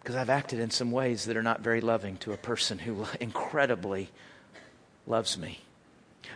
Because 0.00 0.16
I've 0.16 0.30
acted 0.30 0.58
in 0.58 0.70
some 0.70 0.90
ways 0.90 1.26
that 1.26 1.36
are 1.36 1.42
not 1.42 1.60
very 1.60 1.82
loving 1.82 2.16
to 2.20 2.32
a 2.32 2.38
person 2.38 2.78
who 2.78 3.04
incredibly 3.20 4.08
loves 5.06 5.36
me. 5.36 5.60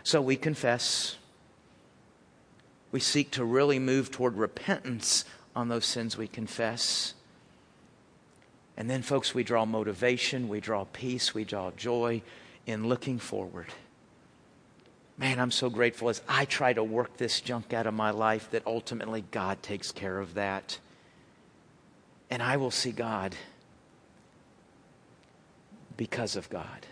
So 0.07 0.21
we 0.21 0.37
confess. 0.37 1.17
We 2.93 3.01
seek 3.01 3.29
to 3.31 3.43
really 3.43 3.77
move 3.77 4.09
toward 4.09 4.37
repentance 4.37 5.25
on 5.53 5.67
those 5.67 5.85
sins 5.85 6.15
we 6.15 6.29
confess. 6.29 7.13
And 8.77 8.89
then, 8.89 9.01
folks, 9.01 9.35
we 9.35 9.43
draw 9.43 9.65
motivation, 9.65 10.47
we 10.47 10.61
draw 10.61 10.85
peace, 10.93 11.33
we 11.33 11.43
draw 11.43 11.71
joy 11.71 12.21
in 12.65 12.87
looking 12.87 13.19
forward. 13.19 13.67
Man, 15.17 15.41
I'm 15.41 15.51
so 15.51 15.69
grateful 15.69 16.07
as 16.07 16.21
I 16.25 16.45
try 16.45 16.71
to 16.71 16.85
work 16.85 17.17
this 17.17 17.41
junk 17.41 17.73
out 17.73 17.85
of 17.85 17.93
my 17.93 18.11
life 18.11 18.49
that 18.51 18.65
ultimately 18.65 19.25
God 19.31 19.61
takes 19.61 19.91
care 19.91 20.19
of 20.19 20.35
that. 20.35 20.79
And 22.29 22.41
I 22.41 22.55
will 22.55 22.71
see 22.71 22.93
God 22.93 23.35
because 25.97 26.37
of 26.37 26.49
God. 26.49 26.85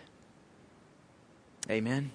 Amen. 1.70 2.10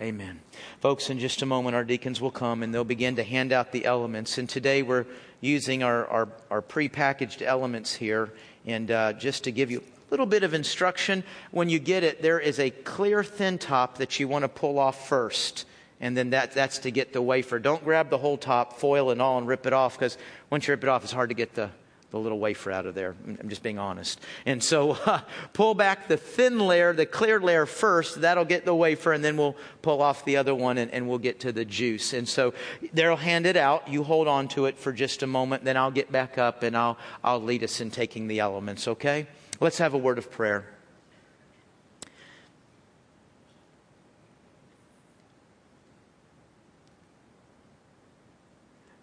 Amen. 0.00 0.40
Folks, 0.80 1.10
in 1.10 1.18
just 1.18 1.42
a 1.42 1.46
moment, 1.46 1.76
our 1.76 1.84
deacons 1.84 2.22
will 2.22 2.30
come 2.30 2.62
and 2.62 2.74
they'll 2.74 2.84
begin 2.84 3.16
to 3.16 3.22
hand 3.22 3.52
out 3.52 3.70
the 3.70 3.84
elements. 3.84 4.38
And 4.38 4.48
today 4.48 4.80
we're 4.80 5.04
using 5.42 5.82
our, 5.82 6.06
our, 6.06 6.28
our 6.50 6.62
prepackaged 6.62 7.42
elements 7.42 7.94
here. 7.94 8.32
And 8.64 8.90
uh, 8.90 9.12
just 9.12 9.44
to 9.44 9.52
give 9.52 9.70
you 9.70 9.80
a 9.80 10.10
little 10.10 10.24
bit 10.24 10.42
of 10.42 10.54
instruction. 10.54 11.22
When 11.50 11.68
you 11.68 11.78
get 11.78 12.02
it, 12.02 12.22
there 12.22 12.40
is 12.40 12.58
a 12.58 12.70
clear 12.70 13.22
thin 13.22 13.58
top 13.58 13.98
that 13.98 14.18
you 14.18 14.26
want 14.26 14.44
to 14.44 14.48
pull 14.48 14.78
off 14.78 15.06
first. 15.06 15.66
And 16.00 16.16
then 16.16 16.30
that, 16.30 16.52
that's 16.52 16.78
to 16.78 16.90
get 16.90 17.12
the 17.12 17.20
wafer. 17.20 17.58
Don't 17.58 17.84
grab 17.84 18.08
the 18.08 18.16
whole 18.16 18.38
top, 18.38 18.78
foil 18.78 19.10
and 19.10 19.20
all, 19.20 19.36
and 19.36 19.46
rip 19.46 19.66
it 19.66 19.74
off 19.74 19.98
because 19.98 20.16
once 20.48 20.66
you 20.66 20.72
rip 20.72 20.82
it 20.82 20.88
off, 20.88 21.04
it's 21.04 21.12
hard 21.12 21.28
to 21.28 21.34
get 21.34 21.54
the, 21.54 21.68
the 22.10 22.18
little 22.18 22.38
wafer 22.38 22.72
out 22.72 22.86
of 22.86 22.94
there. 22.94 23.14
I'm 23.26 23.48
just 23.48 23.62
being 23.62 23.78
honest. 23.78 24.20
And 24.46 24.62
so 24.62 24.92
uh, 25.06 25.20
pull 25.52 25.74
back 25.74 26.08
the 26.08 26.16
thin 26.16 26.58
layer, 26.58 26.92
the 26.92 27.06
clear 27.06 27.40
layer 27.40 27.66
first. 27.66 28.20
That'll 28.20 28.44
get 28.44 28.64
the 28.64 28.74
wafer, 28.74 29.12
and 29.12 29.24
then 29.24 29.36
we'll 29.36 29.56
pull 29.82 30.02
off 30.02 30.24
the 30.24 30.36
other 30.36 30.54
one 30.54 30.78
and, 30.78 30.90
and 30.90 31.08
we'll 31.08 31.18
get 31.18 31.40
to 31.40 31.52
the 31.52 31.64
juice. 31.64 32.12
And 32.12 32.28
so 32.28 32.52
they'll 32.92 33.16
hand 33.16 33.46
it 33.46 33.56
out. 33.56 33.88
You 33.88 34.02
hold 34.02 34.28
on 34.28 34.48
to 34.48 34.66
it 34.66 34.78
for 34.78 34.92
just 34.92 35.22
a 35.22 35.26
moment. 35.26 35.64
Then 35.64 35.76
I'll 35.76 35.90
get 35.90 36.10
back 36.10 36.38
up 36.38 36.62
and 36.62 36.76
I'll, 36.76 36.98
I'll 37.22 37.42
lead 37.42 37.62
us 37.62 37.80
in 37.80 37.90
taking 37.90 38.26
the 38.26 38.40
elements, 38.40 38.88
okay? 38.88 39.26
Let's 39.60 39.78
have 39.78 39.94
a 39.94 39.98
word 39.98 40.18
of 40.18 40.30
prayer. 40.30 40.66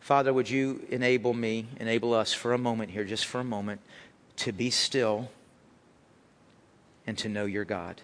Father, 0.07 0.31
would 0.31 0.49
you 0.49 0.87
enable 0.89 1.33
me, 1.33 1.67
enable 1.81 2.13
us 2.13 2.31
for 2.31 2.53
a 2.53 2.57
moment 2.57 2.91
here, 2.91 3.03
just 3.03 3.25
for 3.25 3.41
a 3.41 3.43
moment, 3.43 3.81
to 4.37 4.53
be 4.53 4.69
still 4.69 5.29
and 7.05 7.17
to 7.17 7.27
know 7.27 7.43
your 7.43 7.65
God? 7.65 8.01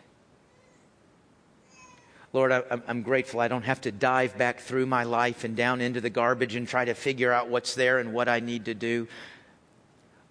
Lord, 2.34 2.52
I, 2.52 2.64
am 2.90 3.04
grateful 3.04 3.40
I 3.40 3.48
don't 3.48 3.64
have 3.64 3.80
to 3.80 3.92
dive 3.94 4.38
back 4.38 4.60
through 4.60 4.86
my 4.86 5.06
life 5.06 5.46
and 5.46 5.56
down 5.56 5.80
into 5.80 6.02
the 6.02 6.10
garbage 6.10 6.56
and 6.56 6.68
try 6.68 6.84
to 6.84 6.94
figure 6.94 7.32
out 7.32 7.48
what's 7.48 7.74
there 7.74 8.00
and 8.00 8.14
what 8.14 8.28
I 8.28 8.42
need 8.42 8.66
to 8.66 8.74
do. 8.74 9.08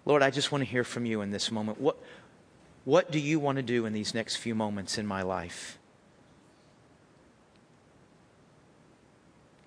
Lord, 0.05 0.21
I 0.21 0.29
just 0.29 0.51
want 0.51 0.63
to 0.63 0.69
hear 0.69 0.83
from 0.83 1.07
you 1.07 1.21
in 1.21 1.31
this 1.31 1.49
moment. 1.49 1.81
What, 1.81 1.97
what 2.85 3.09
do 3.09 3.17
you 3.17 3.39
want 3.39 3.55
to 3.55 3.63
do 3.63 3.87
in 3.87 3.93
these 3.93 4.13
next 4.13 4.35
few 4.35 4.53
moments 4.53 4.99
in 4.99 5.07
my 5.07 5.23
life? 5.23 5.79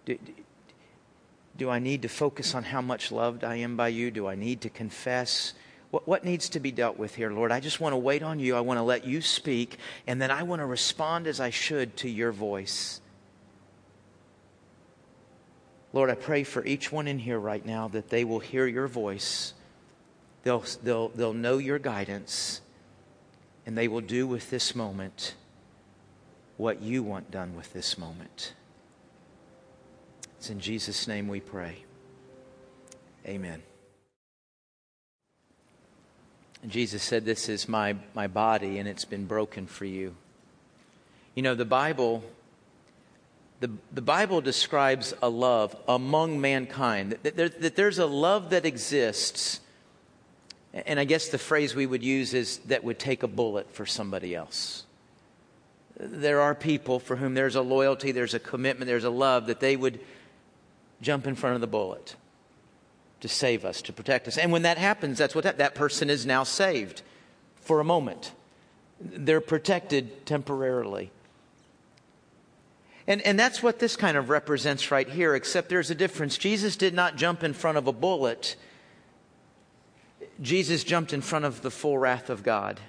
Do, 0.05 0.17
do 1.57 1.71
I 1.71 1.79
need 1.79 2.03
to 2.03 2.09
focus 2.09 2.55
on 2.55 2.65
how 2.65 2.81
much 2.81 3.11
loved 3.11 3.45
I 3.45 3.57
am 3.57 3.77
by 3.77 3.89
you? 3.89 4.11
Do 4.11 4.27
I 4.27 4.35
need 4.35 4.61
to 4.63 4.71
confess? 4.71 5.55
What, 5.91 6.07
what 6.07 6.25
needs 6.25 6.49
to 6.51 6.61
be 6.61 6.71
dealt 6.71 6.99
with 6.99 7.15
here, 7.15 7.31
Lord? 7.31 7.53
I 7.53 7.61
just 7.61 7.81
want 7.81 7.93
to 7.93 7.99
wait 7.99 8.23
on 8.23 8.39
you. 8.39 8.57
I 8.57 8.61
want 8.61 8.79
to 8.79 8.83
let 8.83 9.07
you 9.07 9.21
speak, 9.21 9.79
and 10.07 10.21
then 10.21 10.31
I 10.31 10.43
want 10.43 10.61
to 10.61 10.67
respond 10.67 11.27
as 11.27 11.41
I 11.41 11.51
should 11.51 11.97
to 11.99 12.11
your 12.11 12.33
voice. 12.33 13.01
Lord, 15.93 16.11
I 16.11 16.15
pray 16.15 16.45
for 16.45 16.65
each 16.65 16.93
one 16.93 17.07
in 17.07 17.19
here 17.19 17.39
right 17.39 17.65
now 17.65 17.89
that 17.89 18.11
they 18.11 18.25
will 18.25 18.41
hear 18.41 18.67
your 18.67 18.87
voice 18.87 19.55
They'll, 20.47 20.63
they'll, 20.85 21.09
they'll 21.09 21.33
know 21.33 21.59
your 21.59 21.81
guidance, 21.81 22.61
and 23.67 23.77
they 23.77 23.89
will 23.89 24.01
do 24.01 24.29
with 24.29 24.49
this 24.49 24.77
moment 24.77 25.35
what 26.57 26.81
you 26.81 27.03
want 27.03 27.33
done 27.33 27.57
with 27.57 27.73
this 27.73 27.99
moment. 27.99 28.53
It's 30.47 30.53
in 30.53 30.61
Jesus' 30.61 31.09
name 31.09 31.27
we 31.27 31.41
pray. 31.41 31.79
Amen. 33.27 33.65
And 36.63 36.71
Jesus 36.71 37.03
said, 37.03 37.25
This 37.25 37.49
is 37.49 37.69
my, 37.69 37.97
my 38.15 38.29
body, 38.29 38.79
and 38.79 38.89
it's 38.89 39.05
been 39.05 39.27
broken 39.27 39.67
for 39.67 39.87
you. 39.87 40.15
You 41.35 41.43
know, 41.43 41.57
the 41.57 41.65
Bible. 41.65 42.23
The, 43.59 43.73
the 43.93 44.03
Bible 44.03 44.41
describes 44.41 45.15
a 45.21 45.29
love 45.29 45.75
among 45.89 46.41
mankind, 46.41 47.19
that, 47.25 47.37
that, 47.37 47.61
that 47.61 47.75
there's 47.75 47.99
a 47.99 48.07
love 48.07 48.51
that 48.51 48.65
exists 48.65 49.59
and 50.73 51.01
I 51.01 51.05
guess 51.05 51.29
the 51.29 51.39
phrase 51.39 51.75
we 51.75 51.87
would 51.87 52.05
use 52.05 52.35
is 52.35 52.59
that 52.67 52.85
would 52.85 53.01
take 53.01 53.25
a 53.25 53.29
bullet 53.29 53.73
for 53.73 53.85
somebody 53.85 54.33
else. 54.33 54.85
There 55.99 56.41
are 56.41 56.55
people 56.55 57.01
for 57.01 57.17
whom 57.17 57.35
there's 57.35 57.57
a 57.57 57.63
loyalty, 57.63 58.13
there's 58.13 58.35
a 58.35 58.39
commitment, 58.39 58.87
there's 58.87 59.03
a 59.03 59.11
love 59.11 59.47
that 59.47 59.59
they 59.59 59.75
would 59.75 59.99
jump 61.01 61.27
in 61.27 61.35
front 61.35 61.55
of 61.55 61.61
the 61.61 61.67
bullet 61.67 62.17
to 63.21 63.29
save 63.29 63.65
us, 63.65 63.83
to 63.83 63.93
protect 63.93 64.29
us. 64.29 64.39
And 64.39 64.53
when 64.53 64.63
that 64.63 64.79
happens, 64.79 65.19
that's 65.19 65.35
what 65.35 65.45
that, 65.45 65.59
that 65.59 65.75
person 65.75 66.11
is 66.11 66.27
now 66.27 66.45
saved 66.45 67.03
for 67.57 67.81
a 67.81 67.85
moment. 67.85 68.33
They're 69.01 69.41
protected 69.41 70.27
temporarily. 70.27 71.11
And, 73.07 73.23
and 73.23 73.39
that's 73.39 73.63
what 73.63 73.79
this 73.79 73.97
kind 73.97 74.17
of 74.17 74.29
represents 74.31 74.91
right 74.91 75.09
here, 75.09 75.35
except 75.35 75.69
there's 75.69 75.91
a 75.91 75.95
difference. 75.95 76.37
Jesus 76.37 76.77
did 76.77 76.93
not 76.93 77.17
jump 77.17 77.45
in 77.45 77.53
front 77.53 77.79
of 77.79 77.87
a 77.87 77.93
bullet 77.93 78.57
Jesus 80.41 80.85
jumped 80.85 81.13
in 81.13 81.23
front 81.23 81.45
of 81.45 81.63
the 81.63 81.71
full 81.71 81.99
wrath 81.99 82.31
of 82.31 82.43
God. 82.43 82.81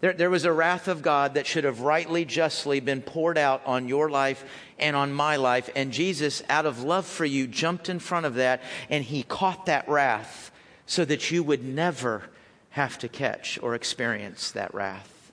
There, 0.00 0.12
there, 0.12 0.30
was 0.30 0.44
a 0.44 0.52
wrath 0.52 0.86
of 0.86 1.02
God 1.02 1.34
that 1.34 1.46
should 1.46 1.64
have 1.64 1.80
rightly, 1.80 2.24
justly 2.24 2.78
been 2.78 3.02
poured 3.02 3.36
out 3.36 3.62
on 3.66 3.88
your 3.88 4.08
life 4.08 4.44
and 4.78 4.94
on 4.94 5.12
my 5.12 5.36
life. 5.36 5.68
And 5.74 5.92
Jesus, 5.92 6.42
out 6.48 6.66
of 6.66 6.84
love 6.84 7.04
for 7.04 7.24
you, 7.24 7.48
jumped 7.48 7.88
in 7.88 7.98
front 7.98 8.24
of 8.24 8.34
that 8.34 8.62
and 8.90 9.02
he 9.02 9.24
caught 9.24 9.66
that 9.66 9.88
wrath 9.88 10.52
so 10.86 11.04
that 11.04 11.30
you 11.32 11.42
would 11.42 11.64
never 11.64 12.30
have 12.70 12.96
to 12.98 13.08
catch 13.08 13.58
or 13.60 13.74
experience 13.74 14.52
that 14.52 14.72
wrath. 14.72 15.32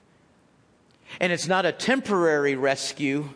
And 1.20 1.32
it's 1.32 1.46
not 1.46 1.64
a 1.64 1.72
temporary 1.72 2.56
rescue, 2.56 3.28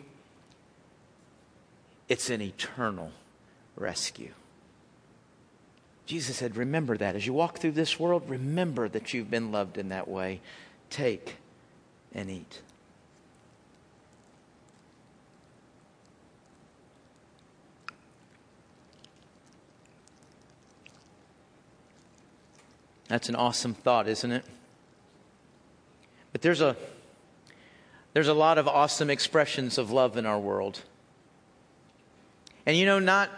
it's 2.09 2.29
an 2.29 2.41
eternal 2.41 3.11
rescue. 3.77 4.33
Jesus 6.05 6.35
said, 6.35 6.57
Remember 6.57 6.97
that. 6.97 7.15
As 7.15 7.25
you 7.25 7.31
walk 7.31 7.59
through 7.59 7.71
this 7.71 7.97
world, 7.97 8.23
remember 8.27 8.89
that 8.89 9.13
you've 9.13 9.31
been 9.31 9.53
loved 9.53 9.77
in 9.77 9.89
that 9.89 10.09
way. 10.09 10.41
Take 10.91 11.37
and 12.13 12.29
eat. 12.29 12.61
That's 23.07 23.29
an 23.29 23.35
awesome 23.35 23.73
thought, 23.73 24.07
isn't 24.07 24.31
it? 24.31 24.45
But 26.31 26.41
there's 26.41 26.61
a 26.61 26.75
there's 28.13 28.27
a 28.27 28.33
lot 28.33 28.57
of 28.57 28.67
awesome 28.67 29.09
expressions 29.09 29.77
of 29.77 29.91
love 29.91 30.17
in 30.17 30.25
our 30.25 30.39
world. 30.39 30.81
And 32.65 32.77
you 32.77 32.85
know, 32.85 32.99
not 32.99 33.29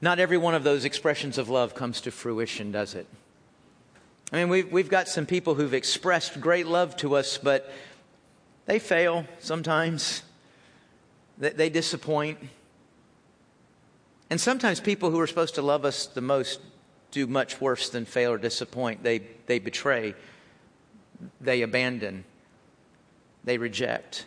not 0.00 0.18
every 0.18 0.38
one 0.38 0.54
of 0.54 0.64
those 0.64 0.86
expressions 0.86 1.36
of 1.36 1.50
love 1.50 1.74
comes 1.74 2.00
to 2.02 2.10
fruition, 2.10 2.72
does 2.72 2.94
it? 2.94 3.06
I 4.32 4.36
mean, 4.36 4.48
we've, 4.48 4.70
we've 4.70 4.88
got 4.88 5.08
some 5.08 5.26
people 5.26 5.54
who've 5.54 5.74
expressed 5.74 6.40
great 6.40 6.66
love 6.66 6.96
to 6.98 7.16
us, 7.16 7.36
but 7.38 7.70
they 8.66 8.78
fail 8.78 9.26
sometimes. 9.40 10.22
They, 11.38 11.50
they 11.50 11.68
disappoint. 11.68 12.38
And 14.28 14.40
sometimes 14.40 14.78
people 14.78 15.10
who 15.10 15.18
are 15.18 15.26
supposed 15.26 15.56
to 15.56 15.62
love 15.62 15.84
us 15.84 16.06
the 16.06 16.20
most 16.20 16.60
do 17.10 17.26
much 17.26 17.60
worse 17.60 17.88
than 17.88 18.04
fail 18.04 18.30
or 18.32 18.38
disappoint. 18.38 19.02
They, 19.02 19.22
they 19.46 19.58
betray, 19.58 20.14
they 21.40 21.62
abandon, 21.62 22.24
they 23.42 23.58
reject. 23.58 24.26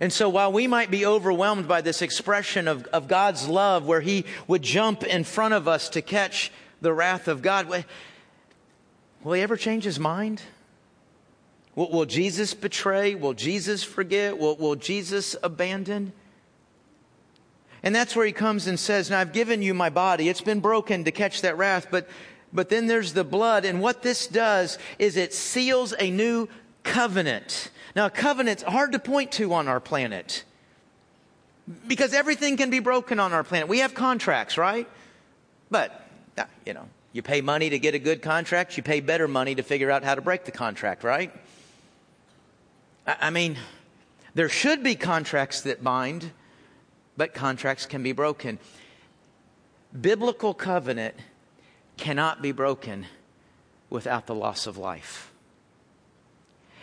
And 0.00 0.12
so, 0.12 0.28
while 0.28 0.52
we 0.52 0.66
might 0.66 0.90
be 0.90 1.06
overwhelmed 1.06 1.68
by 1.68 1.80
this 1.80 2.02
expression 2.02 2.66
of, 2.68 2.84
of 2.86 3.08
God's 3.08 3.48
love, 3.48 3.86
where 3.86 4.00
He 4.00 4.24
would 4.46 4.62
jump 4.62 5.04
in 5.04 5.22
front 5.24 5.54
of 5.54 5.68
us 5.68 5.88
to 5.90 6.02
catch 6.02 6.52
the 6.80 6.92
wrath 6.92 7.28
of 7.28 7.42
God, 7.42 7.84
will 9.22 9.34
He 9.34 9.42
ever 9.42 9.56
change 9.56 9.84
His 9.84 9.98
mind? 9.98 10.42
Will, 11.74 11.90
will 11.90 12.06
Jesus 12.06 12.54
betray? 12.54 13.14
Will 13.14 13.34
Jesus 13.34 13.84
forget? 13.84 14.36
Will, 14.36 14.56
will 14.56 14.74
Jesus 14.74 15.36
abandon? 15.42 16.12
And 17.82 17.94
that's 17.94 18.16
where 18.16 18.26
he 18.26 18.32
comes 18.32 18.66
and 18.66 18.78
says, 18.78 19.10
Now 19.10 19.20
I've 19.20 19.32
given 19.32 19.62
you 19.62 19.74
my 19.74 19.90
body. 19.90 20.28
It's 20.28 20.40
been 20.40 20.60
broken 20.60 21.04
to 21.04 21.12
catch 21.12 21.42
that 21.42 21.56
wrath, 21.56 21.88
but, 21.90 22.08
but 22.52 22.68
then 22.68 22.86
there's 22.86 23.12
the 23.12 23.24
blood. 23.24 23.64
And 23.64 23.80
what 23.80 24.02
this 24.02 24.26
does 24.26 24.78
is 24.98 25.16
it 25.16 25.32
seals 25.32 25.94
a 25.98 26.10
new 26.10 26.48
covenant. 26.82 27.70
Now, 27.94 28.06
a 28.06 28.10
covenant's 28.10 28.62
hard 28.62 28.92
to 28.92 28.98
point 28.98 29.32
to 29.32 29.52
on 29.54 29.68
our 29.68 29.80
planet 29.80 30.44
because 31.86 32.14
everything 32.14 32.56
can 32.56 32.70
be 32.70 32.80
broken 32.80 33.20
on 33.20 33.32
our 33.32 33.44
planet. 33.44 33.68
We 33.68 33.78
have 33.80 33.94
contracts, 33.94 34.58
right? 34.58 34.88
But, 35.70 36.08
you 36.66 36.74
know, 36.74 36.88
you 37.12 37.22
pay 37.22 37.40
money 37.40 37.70
to 37.70 37.78
get 37.78 37.94
a 37.94 37.98
good 37.98 38.22
contract, 38.22 38.76
you 38.76 38.82
pay 38.82 39.00
better 39.00 39.26
money 39.26 39.54
to 39.54 39.62
figure 39.62 39.90
out 39.90 40.04
how 40.04 40.14
to 40.14 40.20
break 40.20 40.44
the 40.44 40.50
contract, 40.50 41.04
right? 41.04 41.32
I 43.06 43.30
mean, 43.30 43.56
there 44.34 44.48
should 44.48 44.82
be 44.82 44.94
contracts 44.94 45.62
that 45.62 45.82
bind, 45.82 46.30
but 47.16 47.34
contracts 47.34 47.86
can 47.86 48.02
be 48.02 48.12
broken. 48.12 48.58
Biblical 49.98 50.52
covenant 50.52 51.14
cannot 51.96 52.42
be 52.42 52.52
broken 52.52 53.06
without 53.90 54.26
the 54.26 54.34
loss 54.34 54.66
of 54.66 54.76
life. 54.76 55.32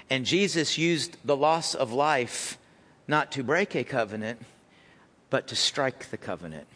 And 0.09 0.25
Jesus 0.25 0.77
used 0.77 1.17
the 1.23 1.37
loss 1.37 1.75
of 1.75 1.91
life 1.91 2.57
not 3.07 3.31
to 3.33 3.43
break 3.43 3.75
a 3.75 3.83
covenant, 3.83 4.41
but 5.29 5.47
to 5.47 5.55
strike 5.55 6.09
the 6.09 6.17
covenant. 6.17 6.67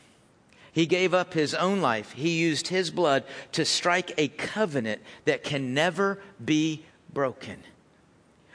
He 0.71 0.86
gave 0.86 1.13
up 1.13 1.34
his 1.34 1.53
own 1.53 1.82
life. 1.82 2.12
He 2.12 2.39
used 2.39 2.67
his 2.67 2.91
blood 2.91 3.23
to 3.53 3.65
strike 3.65 4.13
a 4.17 4.27
covenant 4.27 5.01
that 5.25 5.43
can 5.43 5.73
never 5.73 6.19
be 6.43 6.86
broken. 7.13 7.58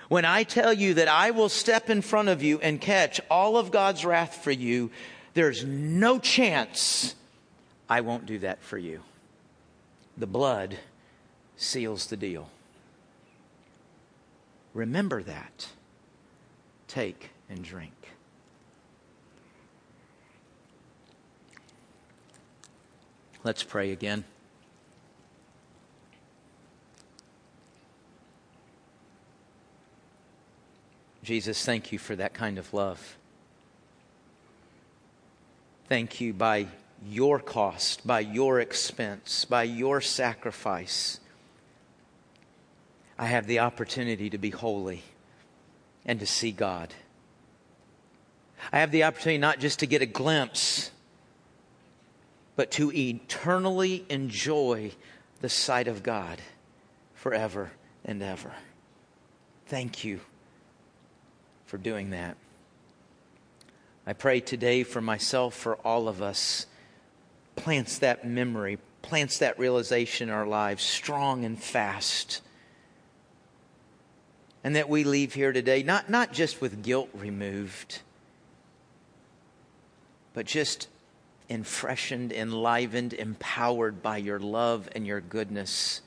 When 0.09 0.25
I 0.25 0.45
tell 0.45 0.73
you 0.73 0.95
that 0.95 1.09
I 1.09 1.31
will 1.31 1.49
step 1.49 1.91
in 1.91 2.03
front 2.03 2.29
of 2.29 2.43
you 2.43 2.61
and 2.61 2.81
catch 2.81 3.21
all 3.31 3.57
of 3.57 3.71
God's 3.71 4.05
wrath 4.05 4.43
for 4.45 4.53
you, 4.53 4.91
there's 5.33 5.65
no 5.65 6.19
chance 6.19 7.15
I 7.89 8.01
won't 8.01 8.27
do 8.27 8.39
that 8.41 8.63
for 8.63 8.79
you. 8.79 9.01
The 10.17 10.27
blood 10.27 10.77
seals 11.57 12.07
the 12.07 12.17
deal. 12.17 12.49
Remember 14.73 15.23
that. 15.23 15.69
Take 16.87 17.31
and 17.49 17.65
drink. 17.65 18.04
Let's 23.45 23.63
pray 23.63 23.93
again. 23.93 24.25
Jesus, 31.23 31.63
thank 31.63 31.93
you 31.93 31.99
for 31.99 32.17
that 32.17 32.33
kind 32.33 32.59
of 32.59 32.73
love. 32.73 33.19
Thank 35.89 36.23
you 36.23 36.33
by 36.33 36.69
your 37.07 37.39
cost, 37.39 38.07
by 38.07 38.21
your 38.21 38.61
expense, 38.61 39.45
by 39.45 39.65
your 39.65 40.01
sacrifice. 40.01 41.21
I 43.19 43.27
have 43.27 43.47
the 43.47 43.59
opportunity 43.59 44.31
to 44.31 44.39
be 44.39 44.51
holy 44.51 45.03
and 46.07 46.19
to 46.21 46.27
see 46.27 46.51
God. 46.51 46.95
I 48.73 48.81
have 48.81 48.91
the 48.91 49.05
opportunity 49.05 49.39
not 49.39 49.61
just 49.61 49.81
to 49.81 49.87
get 49.87 50.01
a 50.01 50.07
glimpse, 50.07 50.91
but 52.57 52.71
to 52.73 52.93
eternally 52.93 54.05
enjoy 54.09 54.93
the 55.41 55.49
sight 55.49 55.89
of 55.89 56.03
God 56.03 56.41
forever 57.15 57.73
and 58.05 58.23
ever. 58.23 58.53
Thank 59.67 60.05
you 60.05 60.21
for 61.67 61.79
doing 61.79 62.11
that. 62.11 62.37
I 64.07 64.13
pray 64.13 64.41
today 64.41 64.85
for 64.85 65.01
myself, 65.01 65.55
for 65.55 65.77
all 65.77 66.09
of 66.09 66.21
us, 66.21 66.67
plants 67.57 67.99
that 67.99 68.27
memory, 68.27 68.79
plants 69.03 69.39
that 69.39 69.59
realization 69.59 70.29
in 70.29 70.35
our 70.35 70.47
lives 70.47 70.83
strong 70.83 71.45
and 71.45 71.61
fast. 71.61 72.43
And 74.63 74.77
that 74.77 74.89
we 74.89 75.05
leave 75.05 75.35
here 75.35 75.53
today 75.53 75.83
not, 75.83 76.09
not 76.09 76.33
just 76.33 76.61
with 76.61 76.83
guilt 76.83 77.11
removed, 77.15 78.01
but 80.33 80.47
just 80.47 80.89
enfreshened, 81.49 82.33
enlivened, 82.33 83.13
empowered 83.13 84.03
by 84.03 84.17
your 84.17 84.39
love 84.39 84.89
and 84.95 85.07
your 85.07 85.21
goodness 85.21 86.01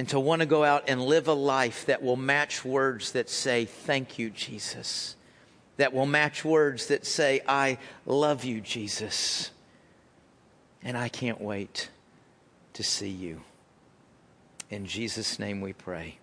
and 0.00 0.08
to 0.08 0.18
want 0.18 0.40
to 0.40 0.46
go 0.46 0.64
out 0.64 0.84
and 0.88 1.02
live 1.02 1.28
a 1.28 1.34
life 1.34 1.84
that 1.84 2.02
will 2.02 2.16
match 2.16 2.64
words 2.64 3.12
that 3.12 3.28
say, 3.28 3.66
Thank 3.66 4.18
you, 4.18 4.30
Jesus. 4.30 5.14
That 5.76 5.92
will 5.92 6.06
match 6.06 6.42
words 6.42 6.86
that 6.86 7.04
say, 7.04 7.42
I 7.46 7.76
love 8.06 8.42
you, 8.42 8.62
Jesus. 8.62 9.50
And 10.82 10.96
I 10.96 11.10
can't 11.10 11.38
wait 11.38 11.90
to 12.72 12.82
see 12.82 13.10
you. 13.10 13.42
In 14.70 14.86
Jesus' 14.86 15.38
name 15.38 15.60
we 15.60 15.74
pray. 15.74 16.16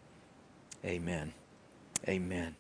Amen. 0.84 1.34
Amen. 2.08 2.56